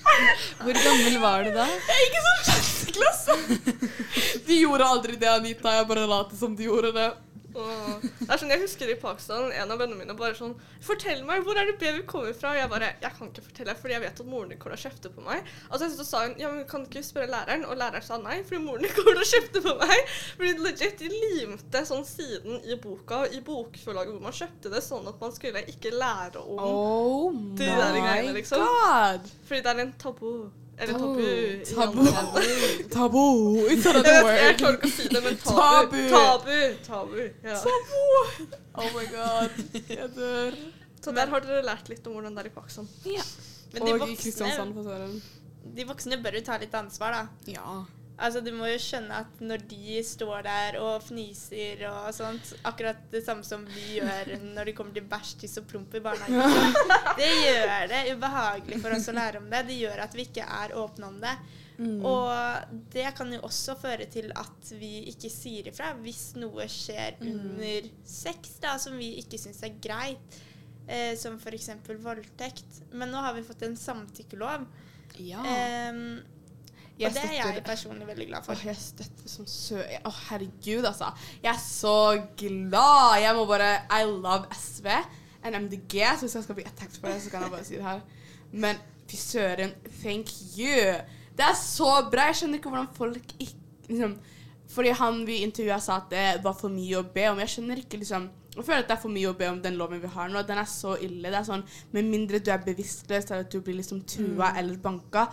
Hvor 0.64 0.80
gammel 0.82 1.18
var 1.22 1.46
du 1.46 1.52
da? 1.54 1.66
Jeg 1.70 2.02
gikk 2.02 2.16
i 2.18 2.24
sånn 2.26 2.42
sjette 2.48 2.96
klasse! 2.96 3.36
De 4.48 4.58
gjorde 4.58 4.88
aldri 4.90 5.14
det, 5.20 5.30
Anita. 5.30 5.76
Jeg 5.78 5.86
bare 5.90 6.08
lot 6.10 6.34
som 6.38 6.58
de 6.58 6.66
gjorde 6.66 6.90
det. 6.96 7.06
Og 7.56 8.02
det 8.02 8.28
er 8.28 8.40
sånn, 8.40 8.52
Jeg 8.52 8.62
husker 8.62 8.90
i 8.92 8.98
Pakistan 9.00 9.50
en 9.52 9.72
av 9.72 9.78
vennene 9.80 9.98
mine 10.02 10.16
bare 10.18 10.36
sånn 10.38 10.54
'Fortell 10.80 11.24
meg, 11.24 11.42
hvor 11.44 11.56
er 11.58 11.70
det 11.70 11.78
baby 11.80 12.02
kommer 12.06 12.34
fra?' 12.36 12.50
Og 12.52 12.60
jeg 12.60 12.70
bare 12.70 12.90
'Jeg 13.00 13.12
kan 13.18 13.30
ikke 13.30 13.46
fortelle, 13.48 13.74
fordi 13.74 13.94
jeg 13.96 14.02
vet 14.02 14.20
at 14.20 14.26
moren 14.26 14.48
din 14.50 14.58
kommer 14.58 14.76
til 14.76 14.88
å 14.88 14.90
kjefte 14.90 15.12
på 15.14 15.24
meg'. 15.24 15.44
Og 15.70 15.80
så 15.80 16.04
sa 16.04 16.26
hun 16.26 16.36
'Ja, 16.38 16.50
men 16.52 16.64
kan 16.68 16.86
ikke 16.86 17.02
spørre 17.02 17.30
læreren?' 17.30 17.66
Og 17.66 17.76
læreren 17.76 18.02
sa 18.02 18.18
nei, 18.18 18.42
fordi 18.42 18.62
moren 18.64 18.82
din 18.82 18.92
kommer 18.92 19.14
til 19.16 19.24
å 19.24 19.32
kjefte 19.34 19.62
på 19.62 19.74
meg. 19.78 19.98
Fordi 20.36 20.52
legit, 20.58 20.98
de 20.98 21.08
limte 21.08 21.86
sånn 21.86 22.04
siden 22.04 22.60
i 22.64 22.76
boka, 22.76 23.24
i 23.32 23.40
bokforlaget 23.40 24.12
hvor 24.12 24.22
man 24.22 24.32
kjøpte 24.32 24.70
det, 24.70 24.82
sånn 24.82 25.08
at 25.08 25.20
man 25.20 25.32
skulle 25.32 25.64
ikke 25.66 25.90
lære 25.90 26.36
om 26.36 26.58
Oh 26.58 27.32
De 27.32 27.66
der 27.66 27.92
greiene, 27.92 28.34
liksom. 28.34 28.58
god! 28.58 29.30
Fordi 29.46 29.60
det 29.62 29.66
er 29.66 29.80
en 29.80 29.92
tabu. 29.98 30.50
Eller 30.78 30.92
tabu. 30.92 31.20
Tabu. 31.74 32.04
Tabu. 32.06 32.42
Tabu! 32.96 33.24
It's 33.72 33.86
another 33.86 34.24
vet, 34.26 34.40
jeg 34.42 34.56
klarer 34.60 34.76
ikke 34.76 34.88
å 34.90 34.92
si 34.92 35.06
det, 35.08 35.22
men 35.24 35.38
tabu. 35.40 35.54
Tabu. 35.56 36.00
Tabu. 36.10 36.58
tabu 36.84 37.22
ja. 37.48 37.60
Tabu! 37.64 38.48
Oh 38.76 38.90
my 38.92 39.06
god. 39.12 39.60
Jeg 39.88 40.10
dør. 40.16 40.58
Så 41.00 41.14
der 41.16 41.32
har 41.32 41.44
dere 41.46 41.62
lært 41.64 41.88
litt 41.88 42.06
om 42.08 42.18
hvordan 42.18 42.36
det 42.36 42.44
er 42.44 42.50
i 42.50 42.54
Pakistan. 42.54 42.88
Men 43.72 43.86
de 43.88 43.94
voksne, 44.02 45.06
de 45.76 45.86
voksne 45.88 46.18
bør 46.24 46.36
jo 46.40 46.44
ta 46.44 46.58
litt 46.60 46.74
ansvar, 46.76 47.16
da. 47.16 47.52
Ja. 47.56 47.78
Altså, 48.18 48.40
Du 48.40 48.50
må 48.56 48.64
jo 48.70 48.78
skjønne 48.80 49.12
at 49.24 49.40
når 49.44 49.64
de 49.68 49.98
står 50.08 50.42
der 50.46 50.78
og 50.80 51.02
fniser 51.04 51.82
og 51.90 52.06
sånt, 52.16 52.54
akkurat 52.64 53.02
det 53.12 53.20
samme 53.26 53.44
som 53.44 53.66
vi 53.68 53.98
gjør 53.98 54.30
når 54.54 54.64
det 54.70 54.74
kommer 54.78 54.94
til 54.96 55.04
bæsj, 55.10 55.34
tiss 55.42 55.58
og 55.60 55.66
promp 55.68 55.92
i 55.94 56.00
barnehagen, 56.00 56.72
det 57.20 57.28
gjør 57.42 57.86
det 57.92 58.00
ubehagelig 58.16 58.80
for 58.80 58.96
oss 58.96 59.08
å 59.12 59.16
lære 59.18 59.42
om 59.42 59.50
det. 59.52 59.60
Det 59.68 59.76
gjør 59.82 60.00
at 60.06 60.16
vi 60.16 60.24
ikke 60.30 60.46
er 60.62 60.72
åpne 60.80 61.10
om 61.12 61.18
det. 61.20 61.34
Mm. 61.76 61.98
Og 62.08 62.78
det 62.94 63.04
kan 63.18 63.28
jo 63.36 63.42
også 63.44 63.74
føre 63.76 64.06
til 64.08 64.30
at 64.32 64.70
vi 64.80 64.94
ikke 65.12 65.28
sier 65.28 65.66
ifra 65.68 65.90
hvis 66.00 66.30
noe 66.40 66.64
skjer 66.72 67.18
Mm. 67.20 67.34
under 67.36 67.90
sex 68.08 68.54
da, 68.64 68.78
som 68.80 68.96
vi 68.96 69.10
ikke 69.20 69.36
syns 69.42 69.60
er 69.62 69.76
greit. 69.84 70.38
eh, 70.88 71.16
som 71.18 71.34
f.eks. 71.36 71.68
voldtekt. 72.00 72.80
Men 72.94 73.10
nå 73.10 73.18
har 73.20 73.34
vi 73.34 73.42
fått 73.42 73.62
en 73.66 73.76
samtykkelov. 73.76 74.64
Ja. 75.18 75.40
Ehm, 75.44 76.22
Jeg 76.96 77.10
og 77.10 77.14
det 77.14 77.22
er 77.26 77.32
jeg 77.36 77.64
personlig 77.64 78.06
veldig 78.08 78.26
glad 78.30 78.44
for. 78.46 78.56
Åh, 78.56 78.66
jeg 78.70 78.76
støtter 78.80 79.28
som 79.28 79.48
sø... 79.50 79.82
Å, 80.00 80.12
herregud, 80.30 80.86
altså. 80.88 81.10
Jeg 81.42 81.50
er 81.52 81.60
så 81.60 81.96
glad. 82.40 83.18
Jeg 83.20 83.36
må 83.36 83.44
bare 83.50 83.72
I 83.92 84.06
love 84.08 84.48
SV 84.56 84.88
and 85.44 85.58
MDG, 85.66 85.98
så 86.16 86.24
hvis 86.24 86.38
jeg 86.38 86.46
skal 86.46 86.58
bli 86.58 86.64
attacked 86.66 86.96
for 86.96 87.12
det, 87.12 87.18
så 87.22 87.34
kan 87.34 87.44
jeg 87.44 87.52
bare 87.52 87.66
si 87.68 87.76
det 87.76 87.84
her. 87.84 88.00
Men 88.52 88.80
fy 89.10 89.20
søren, 89.20 89.76
thank 90.00 90.32
you. 90.56 90.96
Det 91.36 91.44
er 91.44 91.60
så 91.60 91.90
bra. 92.10 92.30
Jeg 92.30 92.40
skjønner 92.40 92.62
ikke 92.62 92.72
hvordan 92.72 92.88
folk 92.96 93.36
ikke 93.36 93.90
liksom, 93.90 94.16
Fordi 94.72 94.96
han 94.98 95.20
vi 95.28 95.36
intervjua 95.44 95.76
sa 95.78 96.00
at 96.00 96.08
det 96.10 96.24
var 96.42 96.56
for 96.58 96.72
mye 96.72 96.98
å 96.98 97.06
be 97.12 97.28
om. 97.30 97.44
Jeg 97.44 97.58
skjønner 97.58 97.84
ikke 97.84 98.00
liksom 98.00 98.30
jeg 98.56 98.64
føler 98.64 98.86
at 98.86 98.88
det 98.88 98.94
er 98.94 99.00
for 99.02 99.12
mye 99.12 99.28
å 99.28 99.36
be 99.36 99.48
om 99.52 99.58
den 99.60 99.74
loven 99.76 100.00
vi 100.00 100.08
har 100.08 100.30
nå. 100.32 100.40
Den 100.48 100.58
er 100.62 100.68
så 100.70 100.94
ille. 101.04 101.28
Det 101.28 101.36
er 101.42 101.44
sånn, 101.44 101.64
Med 101.92 102.08
mindre 102.08 102.40
du 102.40 102.48
er 102.54 102.62
bevisstløs 102.64 103.28
eller 103.28 103.44
at 103.44 103.52
du 103.52 103.60
blir 103.60 103.76
liksom 103.76 104.00
trua 104.08 104.54
eller 104.56 104.78
banka, 104.80 105.26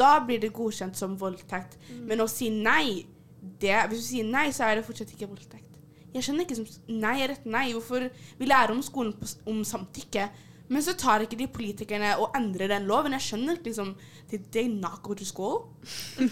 da 0.00 0.12
blir 0.24 0.40
det 0.42 0.52
godkjent 0.56 0.98
som 0.98 1.16
voldtekt. 1.20 1.76
Men 2.08 2.24
å 2.24 2.28
si 2.30 2.50
nei 2.54 3.06
det, 3.40 3.72
Hvis 3.88 4.02
du 4.02 4.06
sier 4.06 4.26
nei, 4.28 4.50
så 4.52 4.66
er 4.66 4.76
det 4.76 4.84
fortsatt 4.84 5.12
ikke 5.14 5.28
voldtekt. 5.30 5.78
Jeg 6.12 6.26
skjønner 6.26 6.44
ikke 6.44 6.58
som 6.58 6.66
Nei 7.00 7.14
er 7.22 7.30
rett 7.32 7.46
nei. 7.48 7.70
Hvorfor 7.72 8.08
Vi 8.38 8.48
lærer 8.48 8.74
om 8.74 8.82
skolen 8.84 9.14
på, 9.16 9.28
om 9.48 9.62
samtykke, 9.64 10.26
men 10.70 10.84
så 10.86 10.92
tar 10.98 11.24
ikke 11.24 11.38
de 11.40 11.48
politikerne 11.50 12.12
og 12.20 12.36
endrer 12.38 12.70
den 12.70 12.86
loven. 12.90 13.16
Jeg 13.16 13.26
skjønner 13.30 13.58
ikke 13.58 13.70
liksom 13.70 13.94
they 14.52 14.68
not 14.68 15.00
go 15.02 15.16
to 15.18 15.26
school? 15.26 15.64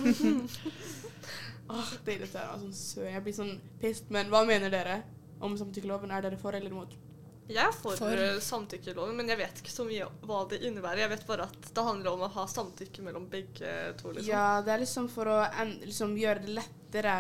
Åh, 1.69 1.89
det 2.05 2.15
irriterer 2.15 2.53
meg 2.53 2.63
sånn 2.63 2.77
sø. 2.77 3.03
Jeg 3.09 3.23
blir 3.25 3.35
sånn 3.37 3.57
pissed. 3.81 4.13
Men 4.15 4.31
hva 4.33 4.45
mener 4.49 4.73
dere 4.73 5.01
om 5.45 5.57
samtykkeloven? 5.59 6.13
Er 6.15 6.25
dere 6.25 6.39
for 6.41 6.57
eller 6.57 6.73
imot? 6.73 6.95
Jeg 7.49 7.65
er 7.65 7.73
for, 7.73 7.97
For. 7.97 8.13
eh, 8.13 8.39
samtykkeloven, 8.45 9.17
men 9.17 9.31
jeg 9.33 9.41
vet 9.41 9.61
ikke 9.63 9.73
så 9.73 9.87
mye 9.89 10.07
hva 10.29 10.43
det 10.51 10.61
innebærer. 10.69 11.07
Jeg 11.07 11.13
vet 11.15 11.27
bare 11.29 11.47
at 11.49 11.69
det 11.75 11.85
handler 11.85 12.13
om 12.13 12.25
å 12.27 12.33
ha 12.35 12.47
samtykke 12.51 13.05
mellom 13.07 13.29
begge 13.33 13.75
to. 14.01 14.13
liksom. 14.13 14.29
Ja, 14.29 14.61
det 14.65 14.75
er 14.75 14.83
liksom 14.85 15.09
for 15.13 15.31
å 15.33 15.39
liksom 15.81 16.17
gjøre 16.21 16.45
det 16.45 16.57
lettere 16.61 17.19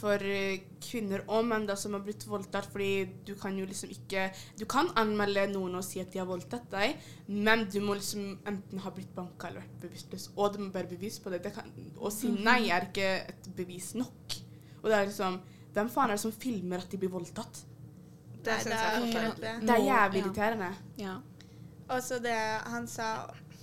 for 0.00 0.22
eh, 0.24 0.62
kvinner 0.80 1.24
og 1.28 1.44
menn 1.48 1.66
da, 1.68 1.76
som 1.76 1.92
har 1.96 2.04
blitt 2.04 2.24
voldtatt, 2.28 2.68
fordi 2.72 3.08
du 3.26 3.34
kan 3.40 3.56
jo 3.58 3.66
liksom 3.68 3.90
ikke 3.92 4.30
Du 4.58 4.64
kan 4.70 4.88
anmelde 5.00 5.46
noen 5.52 5.76
og 5.76 5.84
si 5.84 6.00
at 6.00 6.12
de 6.12 6.20
har 6.22 6.28
voldtatt 6.28 6.70
deg, 6.72 6.96
men 7.28 7.66
du 7.72 7.80
må 7.84 7.96
liksom 7.98 8.38
enten 8.48 8.84
ha 8.84 8.92
blitt 8.96 9.12
banka 9.16 9.48
eller 9.50 9.64
vært 9.64 9.80
bevisstløs, 9.84 10.30
og 10.36 10.54
det 10.54 10.64
må 10.64 10.70
være 10.72 10.92
bevis 10.94 11.18
på 11.20 11.32
det. 11.32 11.42
det 11.44 11.52
kan, 11.56 11.68
å 11.98 12.12
si 12.14 12.32
nei 12.32 12.70
er 12.72 12.88
ikke 12.88 13.10
et 13.32 13.50
bevis 13.56 13.92
nok. 13.98 14.38
Og 14.82 14.88
det 14.88 14.96
er 15.00 15.10
liksom 15.10 15.40
Hvem 15.70 15.86
faen 15.92 16.10
er 16.10 16.16
det 16.16 16.22
som 16.24 16.32
filmer 16.34 16.80
at 16.82 16.90
de 16.90 16.98
blir 16.98 17.12
voldtatt? 17.12 17.60
Det 18.44 18.54
syns 18.62 18.72
jeg 18.74 18.78
er 18.78 18.96
er 18.96 19.00
forferdelig. 19.00 19.66
Det 19.66 19.74
er 19.76 19.84
jævlig 19.84 20.20
ja. 20.20 20.24
irriterende. 20.24 20.70
ja. 20.98 21.16
Og 21.90 22.02
så 22.06 22.18
det 22.22 22.36
han 22.70 22.86
sa 22.86 23.06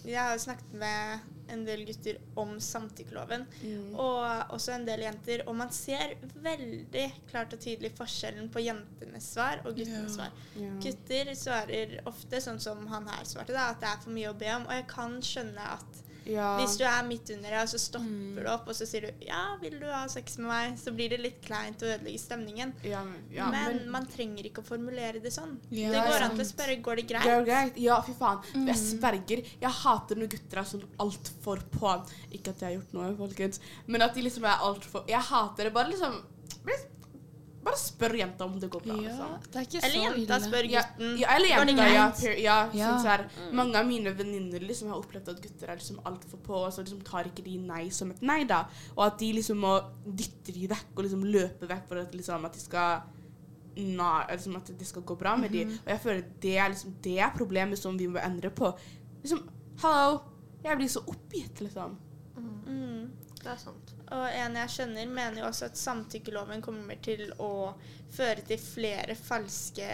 Jeg 0.05 0.22
har 0.24 0.34
jo 0.34 0.39
snakket 0.39 0.74
med 0.74 1.19
en 1.50 1.65
del 1.65 1.86
gutter 1.88 2.17
om 2.36 2.60
samtykkeloven, 2.60 3.46
Mm. 3.63 3.96
og 3.96 4.51
også 4.55 4.72
en 4.75 4.86
del 4.86 5.00
jenter, 5.00 5.43
og 5.48 5.55
man 5.55 5.69
ser 5.72 6.13
veldig 6.43 7.05
klart 7.29 7.53
og 7.53 7.60
tydelig 7.60 7.91
forskjellen 7.96 8.50
på 8.51 8.60
jentenes 8.63 9.34
svar 9.34 9.62
og 9.65 9.75
guttenes 9.75 10.15
Ja. 10.17 10.27
svar. 10.27 10.31
Ja. 10.55 10.69
Gutter 10.84 11.34
svarer 11.36 12.00
ofte 12.05 12.39
sånn 12.43 12.60
som 12.60 12.86
han 12.88 13.07
her 13.07 13.24
svarte, 13.25 13.53
da, 13.53 13.69
at 13.72 13.79
det 13.79 13.89
er 13.89 13.98
for 14.03 14.10
mye 14.12 14.29
å 14.29 14.38
be 14.38 14.51
om. 14.55 14.65
Og 14.67 14.72
jeg 14.72 14.88
kan 14.88 15.19
skjønne 15.22 15.60
at 15.74 16.03
Ja. 16.27 16.57
hvis 16.60 16.77
du 16.77 16.84
er 16.84 17.03
midt 17.07 17.29
under 17.34 17.50
det, 17.50 17.62
og 17.62 17.67
så 17.69 17.79
stopper 17.79 18.07
Mm. 18.07 18.36
du 18.43 18.50
opp, 18.51 18.67
og 18.67 18.75
så 18.75 18.86
sier 18.88 19.01
du 19.01 19.25
'ja, 19.25 19.55
vil 19.62 19.79
du 19.79 19.86
ha 19.86 20.05
sex 20.07 20.38
med 20.38 20.48
meg', 20.50 20.77
så 20.79 20.91
blir 20.96 21.10
det 21.10 21.19
litt 21.19 21.41
kleint 21.41 21.81
og 21.84 21.88
ødelegger 21.89 22.19
stemningen. 22.19 22.74
ja, 22.84 23.03
men- 23.03 23.24
ja, 23.31 23.50
men, 23.50 23.89
man 23.89 24.05
trenger 24.05 24.43
ikke 24.43 24.62
å 24.62 24.65
formulere 24.65 25.22
det 25.22 25.31
sånn. 25.34 25.57
Det 25.69 25.91
går 25.91 26.22
an 26.22 26.36
til 26.36 26.46
å 26.46 26.51
spørre 26.53 26.81
'går 26.81 26.96
det 26.98 27.07
greit'? 27.07 27.24
Går 27.24 27.46
greit'? 27.46 27.74
greit. 27.74 27.77
Ja, 27.77 28.01
fy 28.01 28.13
faen. 28.13 28.41
Mm. 28.53 28.67
Jeg 28.67 28.75
sverger. 28.75 29.43
Jeg 29.62 29.72
hater 29.72 30.15
når 30.15 30.27
gutter 30.29 30.57
er 30.57 30.63
sånn 30.63 30.84
altfor 31.00 31.60
på. 31.72 32.05
Ikke 32.31 32.50
at 32.50 32.60
jeg 32.60 32.74
har 32.75 32.81
gjort 32.81 32.93
noe, 32.93 33.15
folkens, 33.17 33.60
men 33.88 34.01
at 34.01 34.13
de 34.13 34.22
liksom 34.22 34.43
er 34.46 34.57
altfor 34.60 35.05
Jeg 35.07 35.22
hater 35.22 35.63
det. 35.63 35.74
Bare 35.74 35.89
liksom 35.91 36.24
Bare, 37.67 37.79
spør 37.81 38.13
jenta 38.15 38.45
om 38.47 38.55
det 38.62 38.69
går 38.71 38.83
bra. 38.86 38.95
ja. 38.95 39.09
Liksom. 39.09 39.33
Det 39.51 39.59
er 39.59 39.65
ikke 39.67 39.81
Eller 39.83 39.95
så 39.97 40.03
jenta 40.05 40.38
ille. 40.38 40.47
spør 40.47 40.67
gutten. 40.71 41.17
ja, 41.19 41.33
eller 41.36 41.50
jenta, 41.51 41.88
ja. 41.93 42.05
per- 42.21 42.39
ja, 42.43 42.57
Ja. 42.74 42.88
Sånn 42.93 43.01
så 43.03 43.12
her, 43.12 43.25
mange 43.59 43.75
av 43.81 43.86
mine 43.89 44.13
venninner 44.15 44.63
liksom 44.69 44.89
har 44.93 45.01
opplevd 45.01 45.29
at 45.33 45.41
gutter 45.43 45.69
er 45.74 45.75
liksom 45.81 46.00
altfor 46.05 46.39
på, 46.47 46.53
og 46.63 46.71
så 46.74 46.86
liksom 46.86 47.01
tar 47.03 47.27
ikke 47.27 47.43
de 47.43 47.57
nei 47.59 47.89
som 47.89 48.12
et 48.15 48.21
nei, 48.21 48.43
da. 48.45 48.62
Og 48.95 49.03
at 49.09 49.19
de 49.19 49.33
liksom 49.33 49.59
må 49.59 49.75
dytte 50.07 50.53
de 50.55 50.67
vekk 50.71 50.95
og 50.95 51.03
liksom 51.03 51.24
løpe 51.27 51.67
vekk 51.67 51.88
for 51.91 51.97
at, 52.05 52.15
liksom, 52.15 52.45
at 52.45 52.53
de 52.53 52.59
skal 52.63 53.01
na, 53.77 54.25
liksom 54.31 54.55
at 54.57 54.71
det 54.79 54.88
skal 54.88 55.03
gå 55.05 55.15
bra 55.19 55.36
med 55.38 55.51
de. 55.51 55.65
Og 55.65 55.91
jeg 55.91 56.00
føler 56.01 56.24
det 56.41 56.55
er 56.57 56.69
liksom 56.74 56.95
det 57.03 57.19
er 57.19 57.29
problemet 57.36 57.77
som 57.77 57.97
vi 58.00 58.07
må 58.07 58.17
endre 58.24 58.50
på. 58.50 58.71
Liksom, 59.21 59.43
hallo, 59.83 60.21
jeg 60.63 60.77
blir 60.79 60.88
så 60.89 61.03
oppgitt, 61.05 61.62
liksom. 61.62 61.97
Mm. 62.38 63.12
Det 63.43 63.51
er 63.51 63.59
sant. 63.62 63.93
Og 64.15 64.23
en 64.31 64.55
jeg 64.55 64.71
skjønner, 64.71 65.09
mener 65.11 65.41
jo 65.41 65.47
også 65.49 65.67
at 65.67 65.79
samtykkeloven 65.79 66.61
kommer 66.63 66.99
til 67.03 67.25
å 67.43 67.73
føre 68.15 68.45
til 68.47 68.61
flere 68.61 69.17
falske 69.19 69.89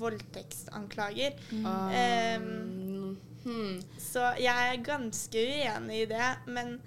voldtektsanklager. 0.00 1.38
Um, 1.54 3.16
hmm. 3.46 3.78
Så 4.02 4.26
jeg 4.42 4.74
er 4.74 4.84
ganske 4.84 5.46
uenig 5.46 6.02
i 6.04 6.10
det, 6.12 6.28
men 6.50 6.78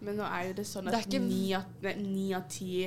Men 0.00 0.16
nå 0.16 0.24
er 0.24 0.46
jo 0.48 0.52
det 0.56 0.64
sånn 0.64 0.86
at 0.88 1.14
ni 1.20 1.52
av, 2.32 2.44
ti 2.48 2.86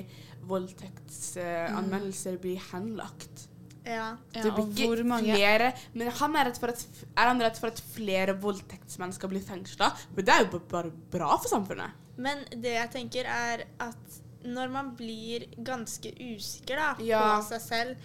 voldtektsanmeldelser 0.50 2.40
blir 2.42 2.58
henlagt. 2.72 3.48
ja. 3.86 4.16
Ja, 4.34 4.42
det 4.42 4.50
blir 4.50 4.64
og 4.64 4.72
ikke 4.74 4.88
hvor 4.90 5.04
mange 5.06 5.36
flere 5.36 5.74
Men 5.94 6.10
han 6.18 6.36
er, 6.40 6.48
redd 6.50 6.58
for 6.58 6.74
at, 6.74 6.84
er 7.14 7.30
han 7.30 7.44
redd 7.44 7.60
for 7.62 7.70
at 7.70 7.82
flere 7.94 8.34
voldtektsmenn 8.42 9.14
skal 9.14 9.30
bli 9.30 9.44
fengsla? 9.46 9.92
Men 10.16 10.26
det 10.26 10.34
er 10.34 10.48
jo 10.48 10.64
bare 10.72 10.90
bra 11.14 11.36
for 11.38 11.52
samfunnet. 11.54 12.03
Men 12.18 12.44
det 12.52 12.74
jeg 12.76 12.92
tenker 12.92 13.26
er 13.26 13.64
at 13.80 14.20
når 14.46 14.70
man 14.70 14.96
blir 14.96 15.46
ganske 15.64 16.12
usikker 16.20 16.76
da, 16.76 16.96
Ja. 17.04 17.22
på 17.40 17.44
seg 17.48 17.62
selv 17.62 17.96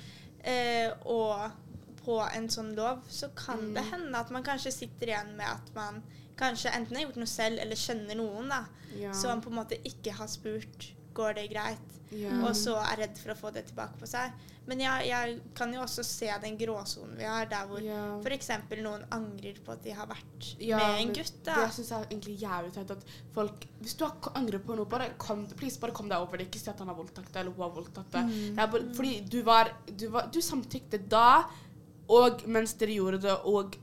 eh, 0.45 0.91
og 1.05 1.51
på 2.05 2.21
en 2.35 2.47
sånn 2.49 2.75
lov, 2.77 3.03
så 3.11 3.29
kan 3.35 3.59
Mm. 3.59 3.75
det 3.75 3.85
hende 3.91 4.15
at 4.19 4.31
man 4.31 4.43
kanskje 4.45 4.73
sitter 4.73 5.07
igjen 5.09 5.37
med 5.37 5.47
at 5.47 5.75
man 5.75 6.03
kanskje 6.39 6.71
enten 6.73 6.97
har 6.97 7.05
gjort 7.05 7.17
noe 7.17 7.27
selv 7.27 7.59
eller 7.61 7.77
kjenner 7.77 8.15
noen 8.17 8.49
da, 8.49 8.65
Ja. 8.97 9.13
som 9.13 9.41
på 9.43 9.51
en 9.51 9.57
måte 9.57 9.77
ikke 9.85 10.13
har 10.13 10.27
spurt 10.29 10.93
går 11.19 11.41
det 11.43 11.49
greit, 11.55 11.95
Yeah. 12.09 12.39
og 12.41 12.55
så 12.57 12.73
er 12.81 13.03
redd 13.03 13.19
for 13.21 13.35
å 13.35 13.35
få 13.37 13.51
det 13.53 13.67
tilbake 13.69 13.99
på 14.01 14.07
seg. 14.09 14.33
Men 14.65 14.81
jeg, 14.81 15.09
jeg 15.11 15.35
kan 15.57 15.75
jo 15.77 15.83
også 15.83 16.01
se 16.09 16.31
den 16.41 16.55
gråsonen 16.57 17.19
vi 17.19 17.27
har, 17.29 17.45
der 17.51 17.67
hvor 17.69 17.83
yeah. 17.85 18.15
f.eks. 18.25 18.49
noen 18.81 19.03
angrer 19.13 19.59
på 19.65 19.75
at 19.75 19.83
de 19.85 19.93
har 19.93 20.09
vært 20.09 20.47
Ja, 20.57 20.79
med 20.81 21.03
en 21.03 21.13
gutt. 21.13 21.19
gutt. 21.35 21.43
Det 21.45 21.57
da. 21.59 21.67
syns 21.77 21.91
jeg 21.93 21.99
er 22.01 22.07
egentlig 22.09 22.37
jævlig 22.41 22.73
teit. 22.79 22.95
At 22.97 23.05
folk 23.37 23.67
Hvis 23.83 23.97
du 24.01 24.07
angrer 24.33 24.65
på 24.65 24.77
noe, 24.79 24.89
bare 24.89 25.11
kom, 25.21 25.45
please, 25.53 25.77
bare 25.83 25.93
kom 25.93 26.09
deg 26.09 26.25
over 26.25 26.41
det. 26.41 26.49
Ikke 26.49 26.63
si 26.63 26.71
at 26.73 26.81
han 26.81 26.89
har 26.89 26.97
voldtatt 26.97 27.29
deg 27.29 27.43
eller 27.43 27.53
hun 27.59 27.67
har 27.67 27.77
voldtatt 27.77 28.17
deg. 28.17 28.33
Mm. 28.57 28.89
Fordi 28.97 29.13
du 29.29 29.43
var, 29.45 29.75
du 29.93 30.07
var 30.17 30.31
Du 30.33 30.41
samtykte 30.41 31.03
da, 31.13 31.45
og 32.09 32.41
mens 32.49 32.73
dere 32.81 32.97
gjorde 32.97 33.21
det, 33.27 33.37
og 33.45 33.77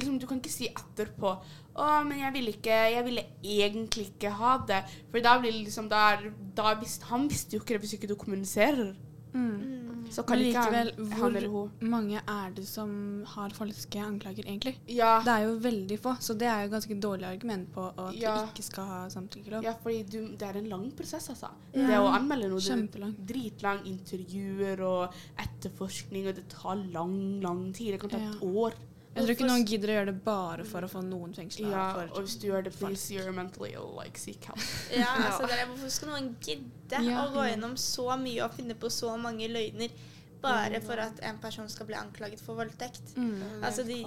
liksom, 0.00 0.18
Du 0.20 0.26
kan 0.26 0.40
ikke 0.40 0.50
si 0.52 0.68
etterpå 0.68 1.34
å, 1.76 2.04
men 2.04 2.18
jeg 2.18 2.32
ville 2.34 2.52
ikke 2.56 2.78
Jeg 2.96 3.04
ville 3.06 3.24
egentlig 3.44 4.08
ikke 4.14 4.30
ha 4.40 4.56
det. 4.66 4.82
For 5.10 5.20
da 5.20 5.38
blir 5.40 5.52
det 5.52 5.64
liksom 5.68 5.88
da, 5.88 6.08
er- 6.16 6.32
da 6.54 6.74
visst, 6.80 7.02
Han 7.12 7.28
visste 7.28 7.56
jo 7.56 7.60
ikke 7.62 7.76
det 7.78 7.82
hvis 7.84 7.94
ikke 7.98 8.08
du 8.08 8.16
kommuniserer. 8.16 8.96
mm. 9.32 9.76
Mm. 9.90 10.06
Så 10.10 10.24
kan 10.26 10.38
ikke 10.42 10.58
han, 10.58 10.72
likevel, 10.72 10.88
han 11.12 11.20
hvor- 11.20 11.36
eller 11.36 11.48
hun 11.48 11.70
mange 11.88 12.18
er 12.26 12.50
det 12.50 12.64
som 12.66 13.22
har 13.26 13.50
falske 13.50 13.94
anklager, 14.02 14.42
egentlig? 14.44 14.72
Ja. 14.88 15.20
Det 15.22 15.28
er 15.28 15.44
jo 15.46 15.52
veldig 15.60 15.98
få, 16.00 16.16
så 16.18 16.34
det 16.36 16.48
er 16.48 16.64
jo 16.64 16.70
ganske 16.72 16.96
dårlig 17.00 17.26
argument 17.28 17.68
på 17.72 17.84
at 17.96 18.14
Ja. 18.16 18.32
du 18.40 18.48
ikke 18.50 18.64
skal 18.64 18.84
ha 18.86 19.08
samtykkelov. 19.08 19.62
Ja, 19.62 19.74
for 19.80 19.90
det 19.90 20.42
er 20.42 20.56
en 20.58 20.68
lang 20.68 20.90
prosess, 20.96 21.28
altså. 21.30 21.46
Mm. 21.72 21.86
Det 21.86 21.96
å 22.00 22.08
anmelde 22.10 22.48
noe. 22.50 22.58
Det 22.58 22.72
Kjempelang. 22.90 23.14
er 23.14 23.26
dritlang 23.32 23.84
intervjuer 23.86 24.80
og 24.80 25.12
etterforskning, 25.38 26.26
og 26.28 26.34
det 26.34 26.48
tar 26.48 26.74
lang, 26.92 27.40
lang 27.40 27.72
tid. 27.72 27.92
Det 27.92 28.00
kan 28.00 28.10
ta 28.10 28.16
et 28.16 28.40
Ja. 28.42 28.46
år. 28.48 28.72
Jeg 29.20 29.26
tror 29.26 29.34
ikke 29.36 29.48
noen 29.50 29.64
gidder 29.68 29.88
å 29.92 29.96
gjøre 29.98 30.06
det 30.12 30.24
bare 30.24 30.64
for 30.64 30.86
å 30.86 30.88
få 30.90 31.02
noen 31.04 31.34
fengsla. 31.36 31.70
Ja, 31.70 31.86
og 32.10 32.22
hvis 32.24 32.36
du 32.40 32.46
gjør 32.48 32.64
det, 32.64 32.72
please, 32.78 33.10
you're 33.14 33.32
mentally 33.36 33.72
ill, 33.74 33.90
like, 33.96 34.18
seek 34.18 34.44
help. 34.50 34.58
Ja, 34.90 34.98
Ja. 35.04 35.30
altså 35.30 35.46
der, 35.48 35.66
Hvorfor 35.66 35.90
skal 35.90 36.08
noen 36.14 36.34
gidde 36.40 37.02
Ja. 37.04 37.26
å 37.26 37.32
gå 37.34 37.44
gjennom 37.50 37.76
så 37.76 38.08
mye 38.18 38.44
og 38.44 38.54
finne 38.56 38.74
på 38.74 38.90
så 38.90 39.16
mange 39.20 39.48
løgner 39.48 39.90
bare 40.40 40.80
for 40.80 40.96
at 40.98 41.20
en 41.22 41.38
person 41.38 41.68
skal 41.68 41.86
bli 41.86 41.94
anklaget 41.94 42.40
for 42.40 42.56
voldtekt? 42.56 43.14
Mm. 43.16 43.62
Altså, 43.62 43.84
de- 43.86 44.06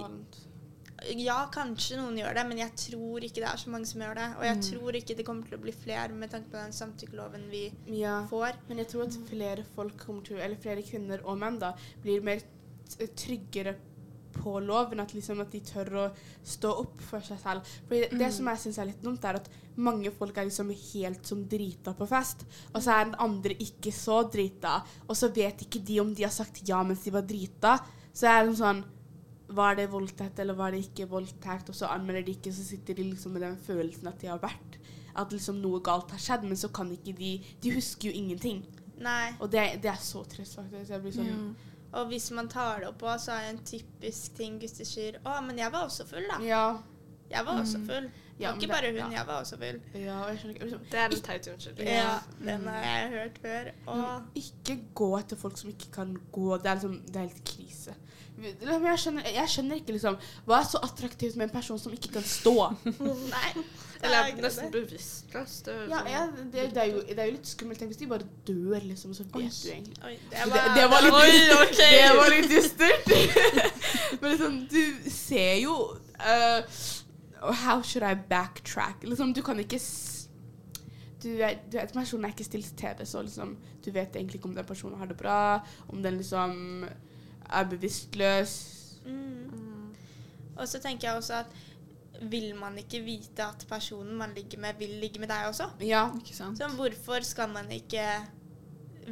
Ja, 1.20 1.48
kanskje 1.52 1.96
noen 1.98 2.16
gjør 2.16 2.34
det, 2.34 2.44
men 2.48 2.58
jeg 2.58 2.70
tror 2.76 3.20
ikke 3.20 3.42
det 3.42 3.48
er 3.50 3.58
så 3.60 3.68
mange 3.68 3.84
som 3.86 4.00
gjør 4.00 4.14
det. 4.14 4.28
Og 4.38 4.44
jeg 4.44 4.56
Mm. 4.56 4.62
tror 4.70 4.92
ikke 4.94 5.16
det 5.16 5.26
kommer 5.26 5.44
til 5.48 5.58
å 5.58 5.60
bli 5.60 5.72
flere 5.72 6.08
med 6.14 6.30
tanke 6.30 6.48
på 6.50 6.56
den 6.62 6.72
samtykkeloven 6.72 7.50
vi 7.50 7.72
Ja, 7.86 8.26
får. 8.30 8.54
men 8.68 8.78
jeg 8.78 8.88
tror 8.88 9.02
at 9.04 9.12
flere 9.28 9.64
folk 9.74 9.98
til, 10.24 10.38
eller 10.38 10.56
flere 10.56 10.82
kvinner 10.82 11.20
og 11.26 11.36
menn 11.38 11.58
da, 11.58 11.74
blir 12.02 12.22
mer 12.22 12.38
t- 12.88 13.06
tryggere 13.08 13.74
på 13.74 13.93
loven, 14.42 15.00
at, 15.00 15.14
liksom, 15.14 15.40
at 15.40 15.52
de 15.52 15.60
tør 15.64 15.92
å 16.04 16.06
stå 16.44 16.72
opp 16.84 17.02
for 17.02 17.24
seg 17.24 17.40
selv. 17.42 17.74
Fordi 17.88 18.00
det, 18.04 18.18
det 18.20 18.30
som 18.34 18.48
jeg 18.50 18.62
synes 18.64 18.78
er 18.78 18.90
litt 18.90 19.04
dumt, 19.04 19.24
er 19.24 19.40
at 19.40 19.50
mange 19.76 20.12
folk 20.14 20.36
er 20.38 20.48
liksom 20.48 20.70
helt 20.70 21.26
som 21.26 21.44
drita 21.50 21.94
på 21.98 22.06
fest, 22.06 22.44
og 22.72 22.82
så 22.82 22.94
er 22.94 23.08
den 23.08 23.18
andre 23.22 23.56
ikke 23.64 23.92
så 23.94 24.22
drita, 24.30 24.80
og 25.08 25.18
så 25.18 25.30
vet 25.34 25.66
ikke 25.66 25.82
de 25.82 26.00
om 26.02 26.12
de 26.14 26.26
har 26.26 26.34
sagt 26.34 26.62
ja 26.68 26.82
mens 26.86 27.04
de 27.06 27.14
var 27.14 27.26
drita. 27.26 27.78
Så 28.14 28.28
er 28.30 28.44
det 28.46 28.58
sånn 28.60 28.84
var 29.54 29.76
det 29.76 29.90
voldtekt 29.92 30.38
eller 30.40 30.56
var 30.56 30.72
det 30.72 30.84
ikke 30.86 31.08
voldtekt, 31.10 31.68
og 31.70 31.76
så 31.76 31.90
anmelder 31.92 32.24
de 32.26 32.36
ikke, 32.38 32.52
så 32.54 32.64
sitter 32.64 32.96
de 32.96 33.10
liksom 33.10 33.34
med 33.36 33.44
den 33.44 33.58
følelsen 33.60 34.08
at 34.08 34.22
de 34.22 34.30
har 34.30 34.40
vært 34.42 34.78
At 35.14 35.30
liksom 35.30 35.60
noe 35.62 35.78
galt 35.84 36.10
har 36.10 36.18
skjedd, 36.18 36.46
men 36.48 36.58
så 36.58 36.70
kan 36.74 36.90
ikke 36.90 37.12
de 37.14 37.36
De 37.62 37.74
husker 37.76 38.08
jo 38.08 38.14
ingenting. 38.18 38.64
Nei. 38.98 39.34
Og 39.38 39.50
det, 39.50 39.80
det 39.82 39.90
er 39.90 40.00
så 40.00 40.24
trist, 40.26 40.56
faktisk. 40.58 40.90
Jeg 40.90 41.02
blir 41.02 41.14
sånn 41.14 41.54
Og 41.94 42.10
hvis 42.10 42.30
man 42.34 42.48
tar 42.50 42.82
det 42.82 42.90
opp 42.90 43.04
òg, 43.06 43.16
så 43.22 43.36
er 43.36 43.46
det 43.46 43.54
en 43.54 43.62
typisk 43.68 44.36
ting 44.38 44.58
gutter 44.62 44.88
sier 44.88 45.20
Å, 45.22 45.38
men 45.46 45.58
jeg 45.60 45.72
var 45.74 45.86
også 45.86 46.06
full, 46.08 46.26
da. 46.30 46.40
Ja. 46.44 46.66
Jeg 47.30 47.46
var 47.46 47.60
også 47.62 47.80
full. 47.86 48.10
Ja, 48.38 48.50
ikke 48.58 48.66
bare 48.66 48.90
hun, 48.90 48.96
ja. 48.98 49.08
jeg 49.14 49.26
var 49.28 49.44
også 49.44 49.56
full. 49.60 49.76
ja 49.94 50.16
jeg 50.26 50.38
skjønner 50.40 50.54
ikke 50.56 50.66
liksom, 50.66 50.86
Det 50.90 50.98
er 50.98 51.12
en 51.12 51.20
teit 51.28 51.48
unnskyldning. 51.52 51.90
Ja, 51.94 52.14
den 52.42 52.66
har 52.66 52.86
jeg 52.88 53.12
hørt 53.12 53.38
før. 53.44 53.70
Og 53.94 54.40
Ikke 54.42 54.76
gå 55.02 55.10
etter 55.20 55.38
folk 55.38 55.60
som 55.60 55.70
ikke 55.70 55.92
kan 55.94 56.16
gå. 56.34 56.48
Det 56.58 56.70
er 56.72 56.80
liksom, 56.80 56.96
det 57.06 57.20
er 57.20 57.28
helt 57.28 57.44
krise. 57.46 57.94
Men 58.34 58.86
Jeg 58.88 58.98
skjønner, 58.98 59.28
jeg 59.30 59.50
skjønner 59.52 59.78
ikke 59.78 59.94
liksom 59.94 60.16
Hva 60.48 60.56
er 60.58 60.64
så 60.66 60.80
attraktivt 60.82 61.36
med 61.38 61.46
en 61.46 61.54
person 61.54 61.78
som 61.78 61.92
ikke 61.94 62.16
kan 62.16 62.26
stå? 62.26 62.54
Nei. 63.36 63.50
Eller 64.04 64.18
er 64.18 64.30
er 64.32 64.42
nesten 64.44 64.72
bevisstløs. 64.72 65.54
Det 65.66 65.74
er 65.74 65.84
Ja, 65.88 65.98
sånn- 65.98 66.10
ja 66.10 66.22
det, 66.36 66.64
det, 66.74 66.82
er 66.82 66.90
jo, 66.90 67.00
det 67.08 67.18
er 67.18 67.24
jo 67.30 67.36
litt 67.36 67.50
skummelt. 67.50 67.78
Tenk 67.78 67.92
hvis 67.92 68.00
de 68.02 68.08
bare 68.10 68.28
dør, 68.46 68.80
liksom, 68.84 69.14
så 69.14 69.24
vet 69.24 69.32
du 69.34 69.68
egentlig 69.70 70.04
Oi, 70.04 70.18
Det, 70.30 70.44
var, 70.50 70.74
det 70.78 70.88
var 70.90 71.06
litt, 71.06 71.14
Oi, 71.14 71.70
det 71.80 72.16
var 72.18 72.34
litt 72.34 72.50
dystert. 72.50 73.14
Men 74.20 74.30
liksom, 74.30 74.58
du 74.70 75.10
ser 75.10 75.54
jo 75.62 75.78
uh, 76.20 76.82
How 77.64 77.82
should 77.82 78.04
I 78.06 78.14
backtrack? 78.14 79.04
Liksom, 79.04 79.34
du 79.34 79.42
kan 79.42 79.58
ikke 79.58 79.80
du 81.24 81.40
er, 81.40 81.54
du 81.72 81.78
vet, 81.78 81.92
Personen 81.92 82.26
er 82.26 82.34
ikke 82.34 82.44
stilt 82.44 82.66
til 82.66 82.76
TV, 82.76 83.06
så 83.08 83.22
liksom, 83.24 83.56
du 83.84 83.90
vet 83.90 84.16
egentlig 84.16 84.34
ikke 84.34 84.48
om 84.50 84.54
den 84.54 84.66
personen 84.68 84.98
har 85.00 85.08
det 85.08 85.16
bra, 85.16 85.64
om 85.88 86.02
den 86.02 86.18
liksom 86.20 86.84
er 87.50 87.64
bevisstløs. 87.70 88.52
Mm. 89.06 89.94
Og 90.56 90.68
så 90.68 90.78
tenker 90.78 91.08
jeg 91.08 91.16
også 91.16 91.34
at 91.34 91.46
vil 92.30 92.54
man 92.58 92.78
ikke 92.80 93.02
vite 93.04 93.44
at 93.46 93.66
personen 93.68 94.16
man 94.18 94.34
ligger 94.36 94.60
med, 94.62 94.78
vil 94.78 94.96
ligge 95.02 95.22
med 95.22 95.30
deg 95.32 95.50
også? 95.50 95.70
Ja. 95.84 96.06
Ikke 96.18 96.36
sant? 96.36 96.58
Så 96.58 96.68
hvorfor 96.78 97.24
skal 97.26 97.52
man 97.52 97.70
ikke 97.74 98.04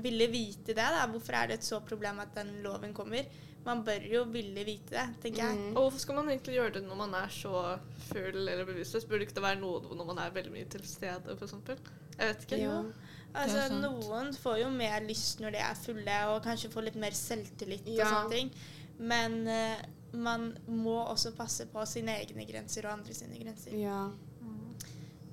ville 0.03 0.29
vite 0.33 0.73
det, 0.73 0.77
da? 0.83 1.07
Hvorfor 1.11 1.37
er 1.37 1.51
det 1.51 1.61
et 1.61 1.67
så 1.69 1.81
problem 1.85 2.21
at 2.23 2.35
den 2.37 2.61
loven 2.65 2.95
kommer? 2.97 3.29
Man 3.63 3.85
bør 3.87 4.07
jo 4.11 4.25
ville 4.33 4.65
vite 4.67 4.97
det, 4.97 5.07
tenker 5.23 5.45
jeg. 5.45 5.59
Mm. 5.59 5.77
Og 5.77 5.85
hvorfor 5.85 6.03
skal 6.03 6.19
man 6.19 6.31
egentlig 6.33 6.57
gjøre 6.57 6.75
det 6.79 6.83
når 6.83 6.99
man 6.99 7.15
er 7.15 7.31
så 7.31 7.79
full 8.09 8.41
eller 8.43 8.65
bevisstløs? 8.67 9.07
Burde 9.07 9.27
ikke 9.29 9.37
det 9.39 9.45
være 9.45 9.61
noe 9.61 9.95
når 9.95 10.09
man 10.09 10.23
er 10.25 10.35
veldig 10.35 10.55
mye 10.55 10.71
til 10.73 10.83
stede, 10.89 11.37
f.eks.? 11.37 11.55
Jeg 12.19 12.29
vet 12.29 12.47
ikke. 12.49 12.63
Jo. 12.65 12.79
Altså. 13.35 13.69
Noen 13.81 14.35
får 14.37 14.59
jo 14.65 14.71
mer 14.75 15.05
lyst 15.07 15.41
når 15.41 15.55
de 15.55 15.63
er 15.65 15.79
fulle, 15.79 16.19
og 16.33 16.43
kanskje 16.45 16.73
får 16.73 16.89
litt 16.89 16.99
mer 17.01 17.15
selvtillit 17.17 17.87
og 17.95 18.03
sånne 18.03 18.35
ting. 18.35 18.51
Men 18.99 19.39
eh, 19.49 19.85
man 20.13 20.53
må 20.67 20.99
også 21.09 21.33
passe 21.37 21.67
på 21.73 21.85
sine 21.89 22.19
egne 22.21 22.45
grenser 22.47 22.87
og 22.87 22.93
andre 22.99 23.15
sine 23.15 23.39
grenser. 23.41 23.73
ja. 23.79 24.09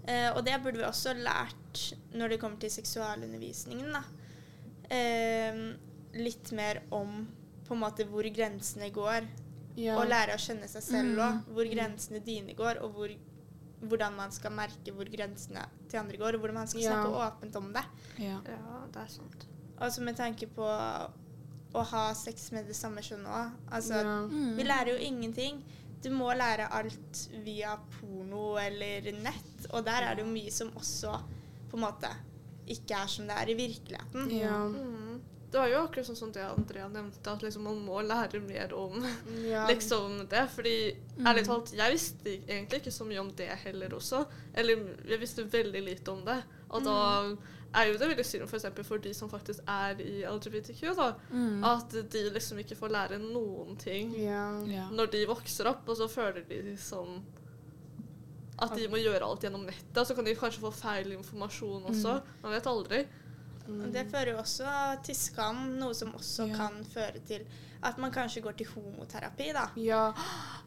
Uh, 0.10 0.32
og 0.38 0.40
det 0.46 0.56
burde 0.64 0.80
vi 0.80 0.84
også 0.88 1.12
lært 1.14 1.82
når 2.18 2.32
det 2.32 2.40
kommer 2.42 2.58
til 2.58 2.72
seksualundervisningen. 2.74 3.92
Da. 3.94 4.02
Uh, 4.90 5.60
litt 6.18 6.50
mer 6.58 6.80
om 6.96 7.28
på 7.68 7.76
en 7.76 7.82
måte 7.84 8.08
hvor 8.10 8.26
grensene 8.34 8.90
går. 8.96 9.28
ja. 9.78 9.96
Og 10.00 10.08
lære 10.10 10.34
å 10.34 10.42
kjenne 10.42 10.68
seg 10.68 10.82
selv 10.84 11.20
Mm. 11.20 11.44
Hvor 11.54 11.70
grensene 11.70 12.20
dine 12.26 12.56
går, 12.58 12.80
og 12.82 12.92
hvor, 12.96 13.10
hvordan 13.82 14.16
man 14.18 14.32
skal 14.32 14.52
merke 14.52 14.92
hvor 14.92 15.06
grensene 15.06 15.62
til 15.90 16.00
andre 16.00 16.18
går. 16.18 16.34
Og 16.36 16.40
hvordan 16.42 16.56
man 16.64 16.68
skal 16.68 16.82
Ja. 16.82 16.90
snakke 16.90 17.28
åpent 17.28 17.56
om 17.56 17.72
det. 17.74 17.86
Ja. 18.18 18.40
Ja, 18.48 18.86
det 18.92 19.02
er 19.04 19.08
sant. 19.08 19.46
Altså 19.80 20.02
med 20.02 20.16
tanke 20.18 20.48
på 20.48 20.66
å 21.74 21.84
ha 21.92 22.06
sex 22.18 22.50
med 22.56 22.70
det 22.70 22.78
samme 22.78 23.04
kjønn 23.06 23.28
òg. 23.30 23.58
Altså, 23.70 24.00
ja. 24.02 24.16
Mm. 24.30 24.56
Vi 24.58 24.66
lærer 24.66 24.94
jo 24.94 25.10
ingenting. 25.10 25.62
Du 26.04 26.10
må 26.16 26.32
lære 26.34 26.70
alt 26.74 27.26
via 27.46 27.76
porno 27.98 28.54
eller 28.62 29.12
nett, 29.20 29.68
og 29.74 29.84
der 29.86 30.08
er 30.08 30.16
det 30.16 30.24
jo 30.24 30.32
mye 30.32 30.54
som 30.54 30.72
også 30.80 31.18
på 31.70 31.78
en 31.78 31.84
måte 31.84 32.12
ikke 32.70 33.02
er 33.04 33.12
som 33.12 33.28
det 33.30 33.36
er 33.42 33.52
i 33.52 33.60
virkeligheten. 33.60 34.32
ja. 34.38 34.64
Mm. 34.68 35.20
Det 35.50 35.58
var 35.58 35.66
jo 35.72 35.78
akkurat 35.82 36.06
sånn 36.06 36.18
som 36.18 36.32
det 36.34 36.44
Andrea 36.46 36.86
nevnte, 36.94 37.32
at 37.32 37.42
liksom 37.42 37.64
man 37.66 37.80
må 37.82 38.04
lære 38.06 38.38
mer 38.44 38.74
om 38.78 39.02
ja. 39.48 39.64
liksom 39.66 40.28
det. 40.30 40.44
Fordi 40.54 40.74
ærlig 41.26 41.46
talt, 41.48 41.72
jeg 41.74 41.96
visste 41.96 42.36
egentlig 42.36 42.84
ikke 42.84 42.94
så 42.94 43.08
mye 43.10 43.24
om 43.24 43.32
det 43.34 43.48
heller 43.64 43.96
også. 43.98 44.22
Eller 44.54 44.84
jeg 45.10 45.22
visste 45.24 45.48
veldig 45.50 45.82
lite 45.88 46.14
om 46.14 46.22
det. 46.28 46.38
Og 46.70 46.86
da 46.86 47.00
er 47.76 47.86
jo 47.92 47.98
det 48.02 48.08
veldig 48.10 48.26
synd 48.26 48.48
for, 48.50 48.58
eksempel 48.58 48.84
for 48.88 48.98
de 49.04 49.12
som 49.14 49.30
faktisk 49.30 49.60
er 49.70 50.00
i 50.02 50.24
LGBTQ, 50.26 50.82
da. 50.98 51.10
Mm. 51.30 51.64
At 51.70 51.94
de 52.12 52.24
liksom 52.34 52.58
ikke 52.64 52.76
får 52.80 52.94
lære 52.96 53.20
noen 53.22 53.78
ting. 53.78 54.16
Ja. 54.18 54.88
når 54.92 55.12
de 55.14 55.26
vokser 55.30 55.70
opp, 55.70 55.88
og 55.90 55.98
så 56.00 56.08
føler 56.10 56.46
de 56.50 56.76
som 56.82 57.20
at 58.60 58.74
de 58.76 58.90
må 58.92 59.00
gjøre 59.00 59.24
alt 59.24 59.46
gjennom 59.46 59.64
nettet. 59.64 60.02
Så 60.08 60.16
kan 60.18 60.26
de 60.28 60.34
kanskje 60.36 60.60
få 60.66 60.72
feil 60.76 61.14
informasjon 61.16 61.86
også. 61.94 62.18
Man 62.44 62.52
vet 62.52 62.68
aldri. 62.68 63.06
Mm. 63.70 63.86
Det 63.94 64.04
fører 64.12 64.34
jo 64.34 64.42
også 64.42 64.74
til 65.06 65.16
skam, 65.16 65.62
noe 65.80 65.94
som 65.96 66.12
også 66.18 66.48
Ja. 66.50 66.58
kan 66.58 66.84
føre 66.90 67.22
til 67.28 67.46
at 67.82 67.98
man 67.98 68.12
kanskje 68.12 68.42
går 68.44 68.58
til 68.60 68.68
homoterapi, 68.74 69.54
da. 69.56 69.68
Ja, 69.80 70.12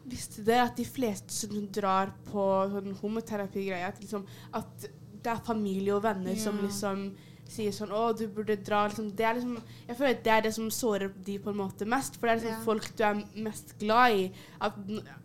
visste 0.09 0.41
det 0.43 0.55
at 0.57 0.75
de 0.79 0.85
fleste 0.85 1.29
som 1.35 1.67
drar 1.67 2.09
på 2.31 2.45
sånn 2.71 2.95
homoterapigreier, 2.97 3.87
at, 3.91 3.99
liksom, 4.01 4.25
at 4.53 4.87
det 5.23 5.31
er 5.31 5.45
familie 5.45 5.93
og 5.95 6.03
venner 6.03 6.35
som 6.35 6.57
liksom 6.61 7.13
sier 7.53 7.71
sånn 7.75 7.91
'Å, 7.91 8.17
du 8.17 8.27
burde 8.27 8.55
dra'. 8.57 8.87
Liksom, 8.89 9.11
det 9.15 9.25
er 9.25 9.33
liksom, 9.35 9.57
jeg 9.87 9.97
føler 9.97 10.09
at 10.15 10.23
det 10.23 10.31
er 10.33 10.41
det 10.41 10.53
som 10.55 10.69
sårer 10.71 11.11
de 11.25 11.37
på 11.39 11.49
en 11.51 11.57
måte 11.57 11.85
mest. 11.85 12.15
For 12.17 12.27
det 12.27 12.31
er 12.31 12.39
liksom 12.39 12.57
Ja. 12.59 12.63
folk 12.65 12.95
du 12.97 13.03
er 13.03 13.23
mest 13.43 13.77
glad 13.79 14.11
i. 14.15 14.31
At 14.61 14.73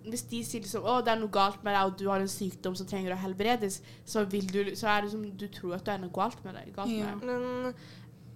Hvis 0.05 0.23
de 0.29 0.43
sier 0.45 0.61
liksom 0.61 0.83
'Å, 0.83 1.05
det 1.05 1.13
er 1.15 1.21
noe 1.21 1.29
galt 1.31 1.63
med 1.65 1.75
deg, 1.75 1.85
og 1.87 1.97
du 1.97 2.09
har 2.09 2.21
en 2.21 2.27
sykdom 2.29 2.77
som 2.77 2.87
trenger 2.87 3.15
å 3.15 3.19
helbredes', 3.23 3.81
så, 4.05 4.25
vil 4.29 4.47
du, 4.47 4.65
så 4.75 4.89
er 4.89 5.03
det 5.03 5.11
som 5.13 5.23
du 5.31 5.49
tror 5.49 5.75
at 5.75 5.85
det 5.85 5.95
er 5.95 5.99
noe 5.99 6.11
galt 6.13 6.45
med 6.45 6.55
deg. 6.55 6.75
Galt 6.75 6.91
Ja. 6.91 7.15
med 7.15 7.21
deg. 7.21 7.75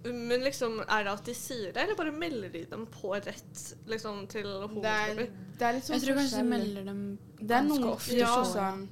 Men, 0.05 0.27
men 0.27 0.41
liksom, 0.41 0.79
er 0.81 1.03
det 1.03 1.13
at 1.13 1.23
de 1.25 1.33
sier 1.33 1.71
det, 1.73 1.77
eller 1.83 1.95
bare 1.95 2.11
melder 2.11 2.49
de 2.51 2.65
dem 2.65 2.85
på 2.87 3.13
rett 3.13 3.73
liksom, 3.87 4.27
til 4.27 4.43
Det 4.43 4.85
er, 4.85 5.15
det 5.15 5.61
er 5.61 5.73
litt 5.73 5.83
sånn 5.83 5.99
Jeg 5.99 6.01
tror 6.01 6.15
kanskje 6.15 6.37
de 6.37 6.49
melder 6.49 6.83
dem 6.85 7.17
Det 7.39 7.47
ganske 7.47 7.85
ofte. 7.85 8.17
Ja. 8.17 8.43
sånn 8.43 8.89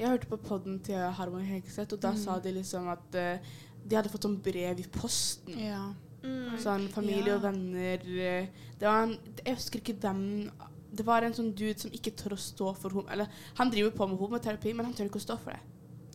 Jeg 0.00 0.08
hørte 0.08 0.30
på 0.30 0.38
podden 0.40 0.78
til 0.86 0.96
Harmon 0.96 1.44
Hegseth, 1.44 1.92
og 1.92 2.00
da 2.00 2.10
Mm. 2.14 2.20
sa 2.22 2.38
de 2.40 2.52
liksom 2.56 2.86
at 2.88 3.14
uh, 3.14 3.50
de 3.86 3.96
hadde 3.96 4.08
fått 4.12 4.24
sånn 4.24 4.38
brev 4.42 4.80
i 4.80 4.86
posten. 4.94 5.58
Ja. 5.60 5.90
Mm. 6.22 6.56
Sånn 6.60 6.88
familie 6.92 7.30
Ja. 7.32 7.36
og 7.36 7.42
venner 7.46 8.02
eh, 8.04 8.46
Det 8.78 8.84
var 8.84 9.02
en 9.06 9.14
Jeg 9.46 9.54
husker 9.56 9.78
ikke 9.80 9.94
hvem 10.02 10.50
Det 10.92 11.06
var 11.06 11.22
en 11.24 11.32
sånn 11.32 11.54
dude 11.56 11.78
som 11.80 11.90
ikke 11.96 12.12
tør 12.12 12.34
å 12.34 12.36
stå 12.38 12.74
for 12.76 12.90
homo... 12.90 13.08
Eller 13.08 13.26
han 13.56 13.70
driver 13.70 13.90
på 13.96 14.06
med 14.10 14.18
homoterapi, 14.18 14.74
men 14.76 14.84
han 14.84 14.92
tør 14.94 15.06
ikke 15.08 15.16
å 15.16 15.24
stå 15.24 15.38
for 15.40 15.52
det. 15.52 15.60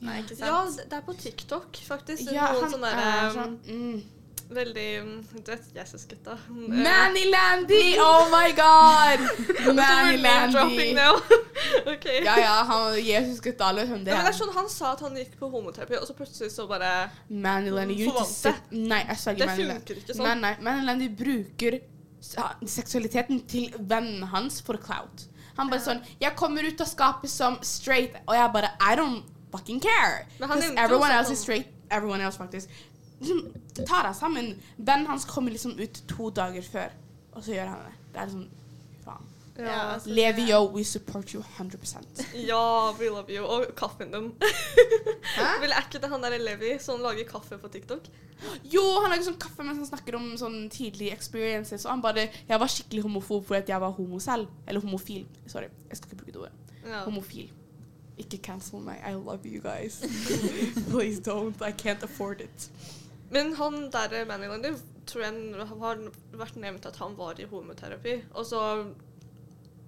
Nei, 0.06 0.20
ikke 0.22 0.38
Ja, 0.38 0.60
sant? 0.66 0.78
det 0.78 0.90
det 0.92 0.98
er 1.00 1.02
på 1.08 1.16
TikTok, 1.18 1.72
faktisk. 1.88 2.32
Ja, 2.32 2.52
Noen 2.54 2.62
han 2.62 2.72
sånne 2.76 2.92
er 2.92 3.00
der, 3.02 3.32
sånn 3.34 3.58
mm. 3.66 4.04
Veldig 4.50 5.02
mm, 5.04 5.44
Jesus-gutta. 5.76 6.38
Manny 6.50 7.26
Landy! 7.32 7.96
Oh 8.00 8.28
my 8.30 8.52
god! 8.56 9.24
Manny 9.76 10.18
Name-dropping 10.22 10.94
Landy! 10.94 10.94
now. 10.94 11.20
Ja, 12.26 12.36
ja, 12.40 12.64
han 12.68 12.96
Jesus-gutta. 13.02 13.72
hvem 13.74 14.04
det 14.06 14.12
Ja, 14.12 14.18
men 14.18 14.26
det 14.26 14.34
er. 14.34 14.38
sånn 14.38 14.54
Han 14.54 14.70
sa 14.70 14.92
at 14.94 15.00
han 15.02 15.16
gikk 15.18 15.38
på 15.40 15.50
homoterapi, 15.50 15.98
og 15.98 16.08
så 16.08 16.14
plutselig 16.14 16.52
så 16.54 16.68
bare 16.70 17.10
Manny 17.30 17.70
Landy. 17.74 17.94
You 17.96 18.12
need 18.12 18.18
to 18.20 18.26
sit 18.26 18.72
Nei, 18.72 19.02
jeg 19.08 19.18
sa 19.18 19.32
ikke 19.32 19.40
Det 19.40 19.48
Manny 19.48 19.68
Landy. 19.68 19.80
funker 19.82 20.02
ikke 20.02 20.18
sånn. 20.18 20.42
nei, 20.42 20.56
men 20.62 20.86
Landy 20.86 21.10
bruker 21.10 21.80
seksualiteten 22.66 23.44
til 23.50 23.74
vennen 23.80 24.24
hans 24.32 24.62
for 24.66 24.78
clout. 24.82 25.28
Han 25.58 25.70
bare 25.70 25.80
sånn 25.80 26.02
'Jeg 26.20 26.36
kommer 26.36 26.64
ut 26.68 26.82
av 26.82 26.88
skapet 26.88 27.30
som 27.30 27.58
straight', 27.62 28.16
og 28.28 28.36
jeg 28.36 28.52
bare 28.54 28.70
'I 28.82 28.96
don't 28.96 29.24
fucking 29.52 29.80
care'. 29.82 30.26
Men 30.40 30.50
han 30.50 30.58
'Cause 30.58 30.68
nevnte 30.68 30.82
jo 30.82 30.86
everyone 30.86 31.12
else 31.14 31.32
is 31.34 31.40
straight. 31.40 31.68
Everyone 31.92 32.22
else, 32.22 32.38
faktisk. 32.38 32.70
Liksom, 33.20 33.86
ta 33.86 34.02
deg 34.08 34.16
sammen. 34.18 34.52
Vennen 34.78 35.08
hans 35.08 35.26
kommer 35.30 35.52
liksom 35.56 35.78
ut 35.80 36.04
to 36.10 36.30
dager 36.36 36.66
før, 36.68 36.94
og 37.34 37.44
så 37.44 37.56
gjør 37.56 37.72
han 37.74 37.88
det. 37.88 37.96
Det 38.12 38.22
er 38.22 38.30
liksom 38.32 38.46
Faen. 39.06 39.32
Ja, 39.56 39.94
altså, 39.94 40.10
Levi, 40.12 40.50
yo, 40.52 40.66
we 40.74 40.84
support 40.84 41.32
you 41.32 41.42
100% 41.42 42.26
Ja, 42.36 42.92
we 43.00 43.08
love 43.08 43.32
you. 43.32 43.46
Og 43.46 43.70
kaffen 43.78 44.12
din. 44.12 44.32
Vel, 45.62 45.72
er 45.72 45.86
ikke 45.86 46.02
det 46.04 46.10
han 46.12 46.24
der 46.26 46.36
Levi 46.42 46.74
som 46.84 47.00
lager 47.00 47.24
kaffe 47.30 47.58
på 47.58 47.72
TikTok? 47.72 48.10
Jo, 48.68 48.84
han 49.00 49.14
lager 49.14 49.30
sånn 49.30 49.40
kaffe 49.40 49.64
mens 49.64 49.80
han 49.80 49.88
snakker 49.88 50.18
om 50.20 50.34
sånn 50.40 50.66
tidlige 50.74 51.16
experiences. 51.16 51.86
Og 51.86 51.94
han 51.94 52.04
bare 52.04 52.28
Jeg 52.50 52.60
var 52.60 52.72
skikkelig 52.72 53.06
homofob 53.08 53.46
fordi 53.48 53.72
jeg 53.72 53.84
var 53.86 53.96
homo 53.96 54.20
selv. 54.20 54.52
Eller 54.68 54.84
homofil. 54.84 55.24
Sorry, 55.48 55.72
jeg 55.88 56.02
skal 56.02 56.12
ikke 56.12 56.20
bruke 56.24 56.36
det 56.36 56.44
ordet. 56.44 56.76
Ja. 56.84 57.06
Homofil. 57.08 57.48
Ikke 58.20 58.42
cancel 58.44 58.84
meg. 58.84 59.00
I 59.08 59.16
love 59.16 59.48
you 59.48 59.64
guys. 59.64 60.02
Please 60.92 61.24
don't. 61.24 61.64
I 61.64 61.72
can't 61.72 62.04
afford 62.04 62.44
it. 62.44 62.70
Men 63.34 63.54
han 63.58 63.90
der 63.94 64.26
manageren 64.30 64.64
din 64.64 64.78
tror 65.06 65.24
jeg 65.26 65.68
har 65.70 66.00
vært 66.38 66.58
nevnt 66.62 66.86
at 66.90 66.98
han 67.02 67.16
var 67.18 67.40
i 67.40 67.46
homoterapi. 67.50 68.20
Og 68.34 68.46
så 68.46 68.62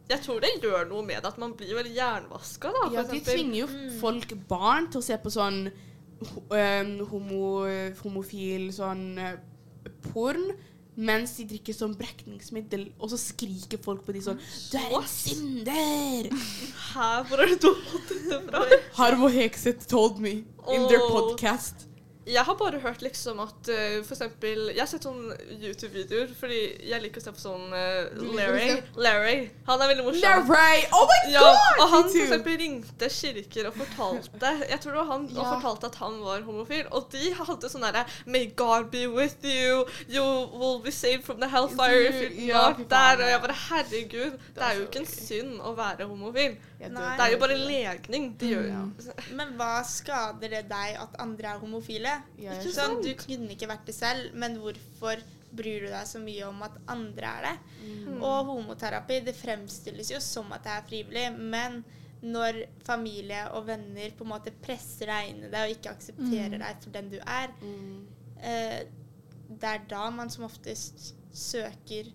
Jeg 0.09 0.21
tror 0.23 0.39
det 0.39 0.53
gjør 0.63 0.85
noe 0.87 1.03
med 1.03 1.19
det 1.19 1.27
at 1.27 1.37
man 1.41 1.51
blir 1.59 1.75
veldig 1.75 1.91
jernvaska, 1.95 2.69
da. 2.71 2.85
Ja, 2.95 3.03
de 3.03 3.19
tvinger 3.19 3.65
jo 3.65 3.67
folk, 3.99 4.31
barn, 4.47 4.87
til 4.91 5.01
å 5.01 5.03
se 5.03 5.17
på 5.19 5.33
sånn 5.33 5.65
homo, 7.11 7.41
homofil 7.99 8.69
sånn 8.73 9.03
øh, 9.19 9.35
porn. 10.07 10.47
mens 10.97 11.35
de 11.37 11.43
drikker 11.45 11.75
sånn 11.77 11.91
brekningsmiddel, 11.99 12.87
og 12.97 13.11
så 13.11 13.19
skriker 13.21 13.77
folk 13.83 14.01
på 14.07 14.15
de 14.15 14.23
sånn 14.25 14.39
Du 14.71 14.77
er 14.79 14.95
en 14.97 15.03
synder! 15.11 16.31
Hæ, 16.87 17.09
hvor 17.27 17.43
har 17.43 17.51
du 17.51 17.67
fått 17.91 18.15
dette 18.15 18.39
fra? 18.47 18.63
Harvo 18.97 19.29
Hekseth 19.29 19.85
told 19.91 20.17
me 20.23 20.39
in 20.73 20.87
their 20.89 21.03
podcast. 21.11 21.85
Jeg 22.27 22.43
har 22.43 22.55
bare 22.59 22.79
hørt 22.83 23.01
liksom 23.01 23.39
at 23.39 23.69
uh, 23.71 24.03
for 24.03 24.13
eksempel 24.17 24.65
Jeg 24.73 24.81
har 24.81 24.89
sett 24.91 25.05
sånne 25.07 25.35
YouTube-videoer, 25.63 26.33
fordi 26.35 26.57
jeg 26.89 26.99
liker 27.05 27.21
å 27.21 27.23
se 27.23 27.31
på 27.37 27.39
sånn 27.39 27.71
eh, 27.77 28.09
å 28.19 28.33
Larry. 28.35 28.65
Larry. 28.99 29.35
Han 29.69 29.83
er 29.85 29.91
veldig 29.93 30.05
morsom. 30.09 30.25
Larry! 30.25 30.81
Oh 30.97 31.05
my 31.07 31.19
Ja, 31.31 31.43
god! 31.45 31.79
og 31.85 31.93
han 31.93 32.09
for 32.09 32.19
eksempel 32.25 32.57
ringte 32.59 33.09
kirker 33.13 33.69
og 33.69 33.77
fortalte 33.79 34.51
Jeg 34.67 34.81
tror 34.83 34.97
det 34.97 34.99
var 34.99 35.09
han 35.13 35.27
og 35.31 35.39
fortalte 35.53 35.89
at 35.93 35.99
han 36.01 36.19
var 36.25 36.43
homofil. 36.47 36.83
Og 36.91 37.07
de 37.15 37.31
hadde 37.39 37.71
sånn 37.71 37.85
derre 37.87 38.03
May 38.27 38.49
God 38.59 38.91
be 38.91 39.05
with 39.07 39.39
you. 39.47 39.85
You 40.11 40.25
will 40.57 40.81
be 40.83 40.91
saved 40.91 41.23
from 41.27 41.39
the 41.39 41.47
hellfire 41.51 42.03
if 42.11 42.19
you're 42.21 42.51
Ja, 42.51 42.65
not 42.75 42.83
der. 42.91 43.23
Og 43.23 43.31
jeg 43.31 43.43
bare 43.47 43.57
Herregud. 43.67 44.37
Det 44.57 44.67
er 44.67 44.77
jo 44.81 44.87
ikke 44.89 45.03
en 45.05 45.09
synd 45.13 45.61
å 45.63 45.73
være 45.77 46.09
homofil. 46.11 46.57
Det 46.77 46.91
er 47.23 47.31
jo 47.33 47.39
bare 47.41 47.55
legning. 47.57 48.33
De 48.39 48.51
gjør 48.51 48.67
Ja. 48.67 48.83
Men 49.37 49.55
hva 49.57 49.79
skader 49.87 50.51
det 50.57 50.65
deg 50.69 50.99
at 51.01 51.15
andre 51.23 51.55
er 51.55 51.63
homofile? 51.63 52.16
Ja, 52.39 52.53
Ikke 52.57 52.73
Sånn, 52.75 53.01
du 53.03 53.11
kunne 53.19 53.49
ikke 53.55 53.67
vært 53.69 53.85
det 53.89 53.95
selv, 53.95 54.33
men 54.35 54.57
hvorfor 54.61 55.21
bryr 55.57 55.85
du 55.85 55.87
deg 55.91 56.05
så 56.09 56.19
mye 56.19 56.43
om 56.49 56.61
at 56.67 56.75
andre 56.91 57.29
er 57.39 57.45
det? 57.47 57.55
Mm. 57.87 58.17
Og 58.21 58.45
homoterapi, 58.51 59.21
det 59.25 59.35
fremstilles 59.35 60.11
jo 60.11 60.19
som 60.23 60.51
at 60.53 60.63
det 60.67 60.73
er 60.75 60.85
frivillig, 60.89 61.25
men 61.39 61.83
når 62.21 62.63
familie 62.83 63.43
og 63.53 63.67
venner 63.67 64.09
på 64.17 64.25
en 64.25 64.31
måte 64.33 64.51
presser 64.63 65.05
deg 65.11 65.29
inn 65.29 65.43
i 65.45 65.49
det 65.53 65.59
og 65.67 65.73
ikke 65.75 65.91
aksepterer 65.93 66.57
deg 66.63 66.79
for 66.83 66.89
den 66.95 67.09
du 67.13 67.17
er, 67.21 67.51
Mm. 67.61 68.05
eh, 68.41 68.79
det 69.49 69.63
er 69.73 69.83
da 69.87 70.09
man 70.09 70.29
som 70.29 70.43
oftest 70.43 71.13
søker 71.31 72.09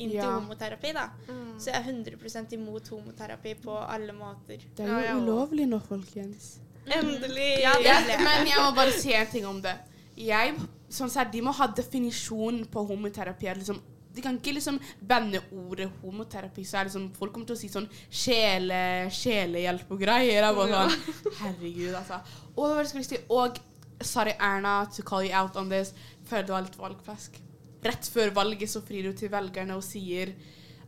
inn 0.00 0.10
til 0.14 0.22
homoterapi, 0.22 0.92
da. 0.96 1.10
Mm. 1.28 1.58
Så 1.60 1.66
jeg 1.72 1.76
er 1.76 1.92
100% 1.92 2.52
imot 2.56 2.88
homoterapi 2.88 3.54
på 3.60 3.74
alle 3.76 4.12
måter. 4.16 4.62
Det 4.76 4.86
er 4.88 5.10
jo 5.12 5.18
ulovlig 5.20 5.66
nå, 5.68 5.78
folkens. 5.84 6.58
Endelig. 6.98 7.48
Ja, 7.62 7.76
det 7.78 8.18
men 8.22 8.48
jeg 8.48 8.58
må 8.58 8.74
bare 8.76 8.92
si 8.96 9.14
en 9.14 9.30
ting 9.30 9.46
om 9.48 9.60
det. 9.62 9.76
Jeg, 10.20 10.56
sånn 10.92 11.12
sett, 11.12 11.32
De 11.32 11.42
må 11.44 11.54
ha 11.56 11.68
definisjon 11.76 12.64
på 12.70 12.84
homoterapi. 12.90 13.48
Liksom, 13.60 13.80
de 14.14 14.24
kan 14.24 14.38
ikke 14.40 14.56
liksom 14.56 14.80
banne 15.06 15.40
ordet 15.54 15.88
homoterapi. 16.02 16.64
så 16.66 16.80
er 16.80 16.90
liksom, 16.90 17.10
Folk 17.16 17.34
kommer 17.34 17.50
til 17.50 17.58
å 17.58 17.60
si 17.60 17.70
sånn 17.72 17.88
sjele, 18.10 19.10
sjelehjelp 19.14 19.90
og 19.90 20.02
greier. 20.02 20.42
Jeg 20.42 20.56
bare 20.58 20.86
sånn, 20.88 21.36
Herregud, 21.44 21.94
altså. 22.00 22.20
Og, 22.56 22.80
si? 23.06 23.20
og 23.28 23.60
sorry, 24.02 24.34
Erna, 24.40 24.82
to 24.94 25.06
call 25.06 25.24
you 25.24 25.34
out 25.36 25.56
on 25.56 25.70
this. 25.70 25.94
Føler 26.28 26.48
du 26.48 26.56
har 26.56 26.66
litt 26.66 26.78
valgflesk. 26.80 27.38
Rett 27.84 28.10
før 28.12 28.34
valget 28.36 28.68
så 28.68 28.82
frir 28.84 29.08
du 29.08 29.16
til 29.16 29.30
velgerne 29.32 29.72
og 29.78 29.84
sier 29.86 30.34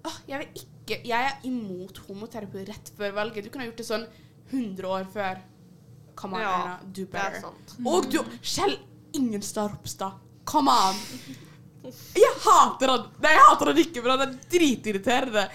oh, 0.04 0.16
jeg 0.28 0.42
vil 0.42 0.58
ikke 0.60 0.98
Jeg 1.08 1.24
er 1.24 1.44
imot 1.48 2.02
homoterapi 2.08 2.66
rett 2.68 2.90
før 2.98 3.14
valget. 3.16 3.46
Du 3.46 3.52
kunne 3.52 3.64
ha 3.64 3.70
gjort 3.70 3.80
det 3.80 3.86
sånn 3.86 4.04
100 4.50 4.88
år 4.90 5.06
før. 5.14 5.40
Come 6.16 6.34
on, 6.36 6.40
Ja, 6.44 6.52
Erna. 6.62 6.78
Do 6.92 7.04
Det 7.04 7.14
er 7.14 7.30
better. 7.30 7.40
sant. 7.40 7.76
Og 7.86 8.10
du 8.12 8.18
Kjell 8.42 8.78
Ingenstad 9.14 9.70
Ropstad. 9.72 10.12
Come 10.44 10.70
on. 10.70 10.94
Jeg 12.14 12.34
hater 12.44 12.88
han. 12.92 13.06
Nei, 13.22 13.32
jeg 13.34 13.42
hater 13.48 13.66
han 13.72 13.78
ikke, 13.82 14.02
men 14.04 14.10
han 14.14 14.20
er 14.28 14.34
dritirriterende. 14.52 15.48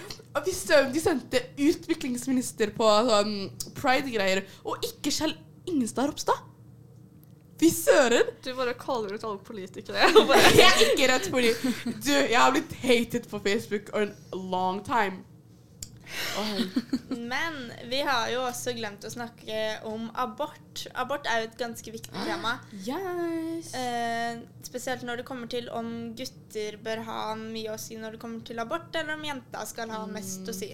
Så- 0.53 0.91
De 0.93 0.99
sendte 1.01 1.39
utviklingsminister 1.57 2.71
på 2.75 2.83
sånn 3.07 3.49
pride-greier, 3.73 4.43
og 4.65 4.83
ikke 4.85 5.09
Kjell 5.11 5.33
Ingenstad 5.67 6.09
Ropstad. 6.11 6.43
Fy 7.57 7.71
søren! 7.73 8.27
Du 8.43 8.51
bare 8.53 8.75
kaller 8.77 9.15
ut 9.15 9.23
alle 9.25 9.39
politikere. 9.41 10.03
Jeg 10.59 10.67
er 10.67 10.83
ikke 10.91 11.07
rett 11.09 11.25
fordi 11.33 11.53
Du, 12.05 12.11
jeg 12.11 12.37
har 12.37 12.51
blitt 12.53 12.75
hated 12.83 13.25
på 13.31 13.39
Facebook 13.41 13.89
on 13.97 14.11
a 14.33 14.35
long 14.37 14.83
time. 14.85 15.23
Men 17.09 17.71
vi 17.89 18.01
har 18.07 18.29
jo 18.31 18.43
også 18.47 18.73
glemt 18.77 19.05
å 19.07 19.11
snakke 19.11 19.61
om 19.89 20.09
abort. 20.15 20.66
Abort 20.95 21.27
er 21.29 21.43
jo 21.43 21.49
et 21.49 21.57
ganske 21.59 21.91
viktig 21.91 22.13
tema. 22.27 22.53
Yes. 22.85 23.73
Eh, 23.77 24.39
spesielt 24.67 25.03
når 25.07 25.21
det 25.21 25.25
kommer 25.29 25.49
til 25.51 25.69
om 25.73 25.91
gutter 26.17 26.77
bør 26.83 27.03
ha 27.07 27.19
mye 27.39 27.73
å 27.73 27.79
si 27.81 27.97
når 27.99 28.17
det 28.17 28.21
kommer 28.23 28.45
til 28.47 28.59
abort, 28.63 28.89
eller 28.95 29.17
om 29.17 29.25
jenta 29.27 29.65
skal 29.69 29.89
ha 29.95 30.05
mest 30.11 30.47
å 30.47 30.55
si. 30.55 30.71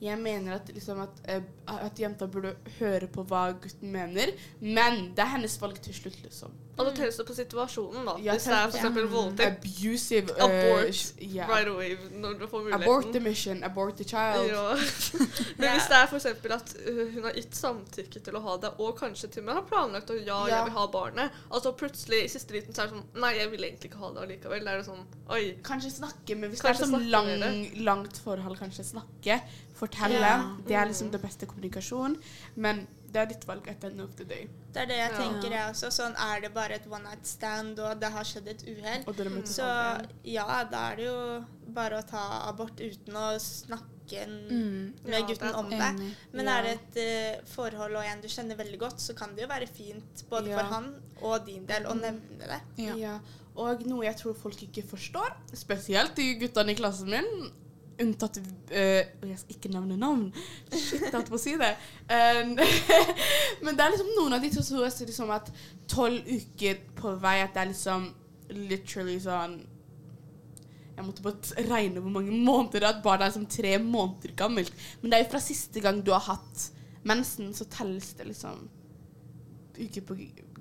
Jeg 0.00 0.18
mener 0.20 0.58
at, 0.58 0.68
liksom 0.76 0.98
at, 1.00 1.20
eh, 1.24 1.40
at 1.72 1.96
jenta 1.98 2.26
burde 2.28 2.52
høre 2.78 3.08
på 3.08 3.24
hva 3.30 3.46
gutten 3.56 3.88
mener, 3.94 4.34
men 4.60 5.06
det 5.16 5.24
er 5.24 5.30
hennes 5.38 5.54
valg 5.62 5.80
til 5.80 5.94
slutt, 5.96 6.18
liksom. 6.26 6.52
Og 6.76 6.84
da 6.84 6.90
telles 6.92 7.16
det 7.16 7.24
på 7.24 7.32
situasjonen, 7.32 8.04
da. 8.04 8.14
Ja, 8.20 8.34
Hvis 8.36 8.44
det 8.44 8.52
er 8.52 8.66
tenk- 8.66 8.74
eksempel 8.76 9.06
voldtekt. 9.08 9.64
Abusive 9.64 10.34
Uh, 10.36 10.44
Abort 10.44 11.22
yeah. 11.22 11.48
right 11.48 11.68
away 11.68 11.96
når 12.12 12.34
du 12.38 12.46
får 12.46 12.66
muligheten. 12.66 12.82
Abort 12.82 13.12
the 13.14 13.20
mission, 13.20 13.62
abort 13.64 13.96
the 13.96 14.04
child. 14.04 14.50
Ja. 14.50 14.74
Men 15.58 15.70
hvis 15.72 15.88
det 15.88 15.96
er 15.96 16.12
eksempel 16.18 16.52
at 16.58 16.74
hun 16.84 17.22
har 17.24 17.32
gitt 17.38 17.56
samtykke 17.56 18.20
til 18.28 18.36
å 18.36 18.42
ha 18.44 18.58
det, 18.66 18.74
og 18.78 18.92
kanskje 19.00 19.30
til 19.38 19.45
med 19.46 19.54
har 19.56 19.62
planlagt 19.70 20.10
å 20.12 20.16
ja, 20.18 20.40
Ja. 20.46 20.56
jeg 20.56 20.64
vil 20.68 20.74
ha 20.76 20.86
barnet, 20.92 21.32
og 21.50 21.62
så 21.62 21.72
plutselig 21.78 22.24
i 22.24 22.28
siste 22.32 22.52
liten 22.56 22.74
så 22.74 22.82
er 22.84 22.90
det 22.90 22.96
sånn 22.98 23.22
Nei, 23.22 23.32
jeg 23.38 23.50
vil 23.54 23.64
egentlig 23.68 23.90
ikke 23.92 24.02
ha 24.02 24.10
det 24.12 24.24
allikevel. 24.26 24.66
Er 24.68 24.82
det 24.82 24.86
sånn 24.90 25.06
Oi. 25.30 25.44
Kanskje 25.62 25.92
snakke, 25.96 26.36
med 26.36 26.50
hvis 26.52 26.60
Kanskje 26.62 26.84
det 26.84 26.88
er 26.88 26.92
sånn 26.98 27.10
lang, 27.10 27.84
langt 27.86 28.18
forhold, 28.26 28.58
kanskje 28.60 28.84
snakke, 28.92 29.40
fortelle. 29.78 30.20
Ja. 30.20 30.36
Det 30.66 30.74
er 30.76 30.86
liksom 30.90 31.10
det 31.12 31.22
beste 31.22 31.46
kommunikasjon. 31.46 32.18
Men 32.56 32.86
det 33.12 33.22
er 33.22 33.26
ditt 33.30 33.44
valg 33.48 33.66
at 33.70 33.84
end 33.84 34.00
of 34.02 34.14
the 34.18 34.24
day. 34.24 34.48
Det 34.74 34.82
er 34.82 34.86
det 34.86 34.96
jeg 34.98 35.10
Ja. 35.12 35.18
tenker, 35.18 35.50
jeg 35.50 35.70
også. 35.72 35.88
Sånn 35.94 36.14
er 36.18 36.40
det 36.40 36.52
bare 36.54 36.74
et 36.74 36.86
one 36.90 37.02
night 37.04 37.26
stand, 37.26 37.78
og 37.78 37.98
det 38.00 38.10
har 38.12 38.24
skjedd 38.24 38.48
et 38.48 38.62
uhell. 38.66 39.04
Så 39.46 39.64
ja, 40.24 40.64
da 40.64 40.90
er 40.92 40.96
det 40.96 41.04
jo 41.06 41.44
bare 41.72 42.02
å 42.02 42.06
ta 42.08 42.48
abort 42.48 42.76
uten 42.80 43.14
å 43.14 43.38
snakke 43.40 43.95
n- 44.12 44.48
Mm. 44.50 44.94
med 45.04 45.20
Ja, 45.20 45.26
gutten 45.26 45.54
om 45.54 45.70
det. 45.70 46.14
Men 46.32 46.46
Ja. 46.46 46.58
er 46.58 46.62
det 46.62 46.72
et 46.72 46.96
eh, 46.96 47.40
forhold 47.46 47.96
og 47.96 48.04
en 48.04 48.20
du 48.22 48.28
kjenner 48.28 48.56
veldig 48.56 48.78
godt, 48.78 49.00
så 49.00 49.14
kan 49.14 49.34
det 49.34 49.42
jo 49.42 49.48
være 49.48 49.66
fint 49.66 50.24
både 50.30 50.48
Ja. 50.48 50.58
for 50.58 50.74
han 50.74 50.94
og 51.22 51.46
din 51.46 51.66
del 51.66 51.84
å 51.86 51.94
nevne 51.94 52.38
det. 52.38 52.60
Ja. 52.78 52.94
Ja. 52.96 53.18
Og 53.56 53.86
noe 53.86 54.04
jeg 54.04 54.16
tror 54.16 54.34
folk 54.34 54.62
ikke 54.62 54.82
forstår, 54.86 55.32
spesielt 55.54 56.14
de 56.16 56.34
guttene 56.40 56.70
i 56.72 56.74
klassen 56.74 57.08
min, 57.10 57.50
unntatt 57.98 58.36
uh, 58.36 58.74
Jeg 58.76 59.38
skal 59.38 59.56
ikke 59.56 59.70
nevne 59.72 59.96
navn. 59.96 60.32
Shit, 60.70 61.00
jeg 61.00 61.12
holdt 61.12 61.30
på 61.30 61.34
å 61.34 61.40
si 61.40 61.56
det. 61.56 61.76
Um, 62.10 62.56
men 63.62 63.74
det 63.76 63.80
er 63.84 63.90
liksom 63.94 64.10
noen 64.18 64.34
av 64.34 64.42
de 64.42 64.50
som 64.52 64.62
tror 64.62 65.06
liksom 65.06 65.30
at 65.30 65.50
tolv 65.88 66.20
uker 66.28 66.76
på 66.94 67.14
vei 67.18 67.40
at 67.40 67.54
det 67.54 67.62
er 67.62 67.66
liksom 67.72 68.14
literally 68.50 69.18
sånn 69.18 69.66
Jeg 70.96 71.04
måtte 71.04 71.22
bare 71.22 71.66
regne 71.68 72.00
hvor 72.00 72.10
mange 72.14 72.32
måneder 72.32 72.80
det 72.80 72.86
er. 72.88 72.94
At 72.96 73.02
barnet 73.04 73.26
er 73.28 73.34
som 73.36 73.46
tre 73.46 73.74
måneder 73.82 74.32
gammelt. 74.38 74.72
Men 75.02 75.10
det 75.12 75.18
er 75.18 75.24
jo 75.26 75.30
fra 75.34 75.40
siste 75.44 75.82
gang 75.84 76.00
du 76.06 76.12
har 76.14 76.24
hatt 76.30 76.70
mensen, 77.06 77.52
så 77.54 77.66
telles 77.70 78.14
det 78.18 78.26
liksom 78.30 78.64
uker 79.76 80.00
på 80.08 80.16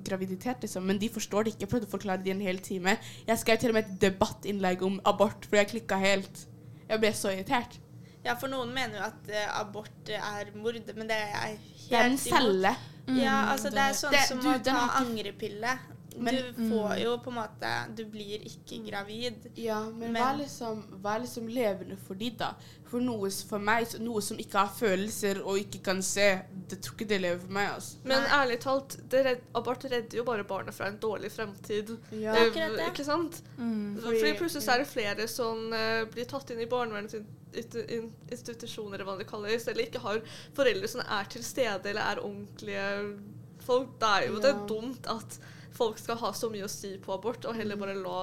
graviditet, 0.05 0.61
liksom. 0.61 0.83
Men 0.85 0.99
de 0.99 1.07
forstår 1.09 1.43
det 1.47 1.53
ikke. 1.53 1.63
Jeg 1.65 1.71
prøvde 1.71 1.87
å 1.87 1.93
forklare 1.95 2.21
det 2.21 2.29
i 2.29 2.35
en 2.35 2.43
hel 2.43 2.59
time. 2.59 2.97
Jeg 3.27 3.39
skrev 3.41 3.57
til 3.61 3.71
og 3.71 3.77
med 3.79 3.87
et 3.87 4.01
debattinnlegg 4.03 4.83
om 4.85 4.99
abort, 5.07 5.47
for 5.47 5.55
jeg 5.61 5.69
klikka 5.71 5.97
helt. 6.01 6.43
Jeg 6.89 6.99
ble 7.01 7.13
så 7.15 7.31
irritert. 7.31 7.79
Ja, 8.25 8.35
for 8.41 8.49
noen 8.51 8.73
mener 8.75 8.99
jo 8.99 9.05
at 9.07 9.31
uh, 9.31 9.59
abort 9.61 10.11
er 10.11 10.51
mord, 10.57 10.77
men 10.97 11.07
det 11.09 11.15
er 11.15 11.31
jeg 11.31 11.57
helt 11.61 11.63
imot. 11.63 11.89
Det 11.89 11.97
er 12.01 12.11
en 12.11 12.17
celle. 12.21 12.75
celle. 12.75 13.21
Ja, 13.21 13.35
altså 13.53 13.69
det 13.73 13.81
er 13.85 13.93
sånn 13.97 14.11
Det- 14.11 14.27
som 14.27 14.39
du, 14.41 14.47
å 14.49 14.59
ta 14.65 14.75
ikke- 14.75 15.01
angrepille. 15.01 15.73
Men- 16.17 16.35
du 16.55 16.69
får 16.69 16.97
jo 17.03 17.17
på 17.17 17.29
en 17.29 17.35
måte 17.35 17.95
Du 17.95 18.05
blir 18.05 18.39
ikke 18.45 18.79
gravid. 18.89 19.33
Ja, 19.55 19.89
men, 19.89 20.13
Men- 20.13 20.23
er 20.23 20.37
liksom, 20.37 20.83
er 21.05 21.19
liksom 21.19 21.47
levende 21.47 21.97
for 21.97 22.13
de 22.15 22.29
da? 22.29 22.53
For 22.85 22.99
noe 23.01 23.29
for 23.31 23.59
meg, 23.59 23.87
noe 23.99 24.21
som 24.21 24.37
ikke 24.37 24.53
har 24.57 24.67
følelser 24.77 25.41
og 25.43 25.57
ikke 25.57 25.83
kan 25.83 26.01
se, 26.01 26.41
det 26.69 26.81
tror 26.81 26.93
ikke 26.95 27.07
det 27.09 27.21
lever 27.21 27.39
for 27.41 27.51
meg. 27.51 27.69
altså. 27.73 27.95
Men 28.03 28.21
Nei. 28.21 28.29
ærlig 28.29 28.59
talt, 28.59 28.97
det 29.09 29.25
red, 29.25 29.37
abort 29.55 29.83
redder 29.83 30.17
jo 30.17 30.23
bare 30.23 30.43
barnet 30.43 30.73
fra 30.73 30.87
en 30.87 30.97
dårlig 30.97 31.31
fremtid. 31.31 31.97
Ja. 32.11 32.33
Eh, 32.35 32.41
akkurat 32.47 32.77
det. 32.77 32.85
Ikke 32.93 33.03
sant? 33.05 33.41
Mm. 33.57 33.97
Fordi, 34.01 34.19
Fordi- 34.19 34.37
plutselig 34.37 34.67
er 34.69 34.77
det 34.77 34.87
flere 34.87 35.27
som 35.27 35.73
uh, 35.73 36.05
blir 36.13 36.25
tatt 36.25 36.49
inn 36.51 36.59
i 36.61 36.65
barnevernsinstitusjoner, 36.65 38.93
eller 38.95 39.05
hva 39.05 39.17
det 39.17 39.27
kalles, 39.27 39.67
eller 39.67 39.83
ikke 39.87 39.99
har 40.03 40.21
foreldre 40.55 40.87
som 40.91 41.01
er 41.01 41.23
til 41.29 41.43
stede 41.43 41.85
eller 41.89 42.01
er 42.01 42.21
ordentlige 42.23 43.19
folk. 43.65 43.95
Det 43.99 44.07
er 44.09 44.27
jo 44.29 44.39
det 44.39 44.51
Ja. 44.53 44.59
er 44.61 44.67
dumt 44.67 45.07
at 45.07 45.39
folk 45.75 45.99
skal 46.01 46.19
ha 46.23 46.31
så 46.33 46.49
mye 46.53 46.65
å 46.67 46.71
si 46.71 46.95
på 47.03 47.13
abort, 47.15 47.45
og 47.45 47.57
heller 47.57 47.79
bare 47.79 47.95
la 47.99 48.19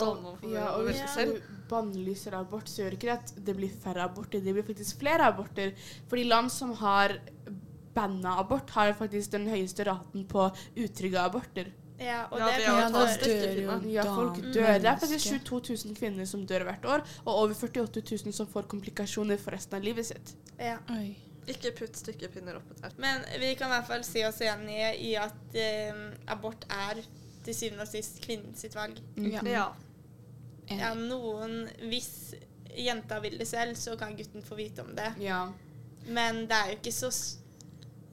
damene 0.00 0.36
få 0.40 0.52
ja, 0.52 0.68
og 0.76 0.86
velge 0.86 1.00
hvis 1.02 1.14
selv. 1.16 1.40
du 1.40 1.66
bannlyser 1.70 2.36
abort, 2.38 2.68
så 2.70 2.84
gjør 2.84 2.96
ikke 2.96 3.10
det 3.10 3.16
at 3.18 3.34
det 3.46 3.56
blir 3.58 3.74
færre 3.82 4.06
aborter. 4.08 4.42
Det 4.44 4.54
blir 4.56 4.66
faktisk 4.66 5.02
flere 5.02 5.28
aborter. 5.30 5.74
Fordi 6.10 6.24
land 6.28 6.50
som 6.52 6.72
har 6.80 7.18
banna 7.94 8.38
abort, 8.40 8.70
har 8.76 8.92
faktisk 8.98 9.34
den 9.36 9.46
høyeste 9.50 9.86
raten 9.86 10.24
på 10.30 10.48
utrygge 10.78 11.20
aborter. 11.20 11.70
Ja, 12.00 12.24
og 12.32 12.38
Ja, 12.40 12.46
det 12.46 12.64
Ja, 12.64 12.88
da 12.88 13.04
dør 13.20 13.58
jo 13.60 13.90
Ja, 13.92 14.04
folk 14.04 14.38
dør. 14.40 14.78
Det 14.80 14.88
er 14.88 14.96
faktisk 14.96 15.32
menneske. 15.32 15.60
22 15.60 15.76
000 15.84 15.96
kvinner 15.98 16.24
som 16.24 16.46
dør 16.46 16.64
hvert 16.64 16.84
år, 16.84 17.02
og 17.26 17.34
over 17.42 17.54
48 17.54 18.00
000 18.24 18.32
som 18.32 18.46
får 18.46 18.62
komplikasjoner 18.72 19.36
for 19.38 19.52
resten 19.52 19.76
av 19.76 19.82
livet 19.84 20.06
sitt. 20.06 20.34
ja. 20.58 20.78
Oi. 20.90 21.16
Ikke 21.50 21.72
putt 21.78 21.96
stykkepinner 21.98 22.58
oppå 22.60 22.76
der. 22.80 22.94
Men 23.02 23.24
vi 23.42 23.54
kan 23.58 23.70
i 23.70 23.74
hvert 23.76 23.88
fall 23.88 24.04
si 24.06 24.22
oss 24.26 24.40
enige 24.46 24.92
i 25.06 25.14
at 25.18 25.56
eh, 25.58 26.02
abort 26.30 26.66
er 26.70 27.00
til 27.44 27.56
syvende 27.56 27.86
og 27.86 27.90
sist 27.90 28.20
kvinnens 28.24 28.66
valg. 28.74 29.00
Ja. 29.16 29.42
Ja. 29.48 29.66
ja, 30.70 30.92
noen 30.94 31.64
Hvis 31.90 32.34
jenta 32.76 33.18
vil 33.24 33.38
det 33.40 33.48
selv, 33.50 33.74
så 33.80 33.96
kan 33.98 34.14
gutten 34.18 34.44
få 34.46 34.58
vite 34.58 34.84
om 34.84 34.92
det. 34.96 35.10
Ja. 35.24 35.46
Men 36.06 36.44
det 36.48 36.56
er 36.56 36.72
jo 36.72 36.78
ikke 36.78 36.92
så 36.94 37.10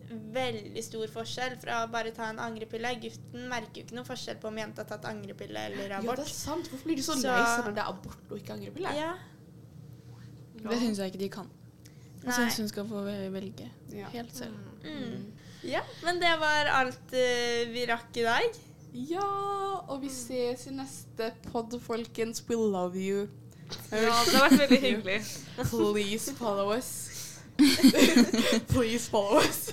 veldig 0.08 0.82
stor 0.86 1.10
forskjell 1.12 1.58
fra 1.60 1.82
å 1.84 1.90
bare 1.92 2.14
ta 2.16 2.30
en 2.32 2.40
angrepille. 2.40 2.94
Gutten 3.04 3.48
merker 3.52 3.82
jo 3.82 3.86
ikke 3.86 3.98
noen 3.98 4.08
forskjell 4.08 4.40
på 4.42 4.50
om 4.50 4.60
jenta 4.62 4.84
har 4.86 4.90
tatt 4.94 5.08
angrepille 5.10 5.66
eller 5.70 5.92
ja, 5.92 6.00
abort. 6.00 6.22
det 6.22 6.30
er 6.30 6.34
sant. 6.34 6.70
Hvorfor 6.72 6.88
blir 6.88 7.00
de 7.00 7.04
så, 7.04 7.18
Så- 7.20 7.28
lei 7.28 7.44
seg 7.44 7.66
når 7.68 7.76
det 7.76 7.84
er 7.84 7.92
abort 7.92 8.32
og 8.32 8.38
ikke 8.40 8.56
angrepille? 8.56 8.96
Ja, 8.98 9.14
Det 10.58 10.80
syns 10.82 10.98
jeg 10.98 11.12
ikke 11.12 11.20
de 11.22 11.30
kan. 11.30 11.50
Jeg 12.28 12.36
syns 12.36 12.58
hun 12.62 12.70
skal 12.72 12.88
få 12.90 13.02
velge 13.34 13.70
Ja. 13.94 14.10
helt 14.14 14.36
selv. 14.36 14.56
Mm. 14.84 15.26
Ja, 15.64 15.82
men 16.04 16.20
det 16.22 16.32
var 16.40 16.70
alt 16.82 17.14
uh, 17.14 17.74
vi 17.74 17.86
rakk 17.90 18.18
i 18.20 18.26
dag. 18.28 18.58
Ja, 18.94 19.28
og 19.88 20.02
vi 20.02 20.10
ses 20.12 20.68
i 20.68 20.74
neste 20.76 21.32
pod, 21.52 21.74
folkens. 21.82 22.44
We 22.50 22.56
love 22.56 22.96
you. 23.00 23.28
Ja, 23.92 24.14
det 24.26 24.36
har 24.38 24.50
vært 24.50 24.60
veldig 24.66 24.80
hyggelig. 24.82 25.18
Please 25.72 26.36
follow 26.38 26.72
us. 26.78 26.92
Please 28.72 29.10
follow 29.10 29.42
us. 29.42 29.72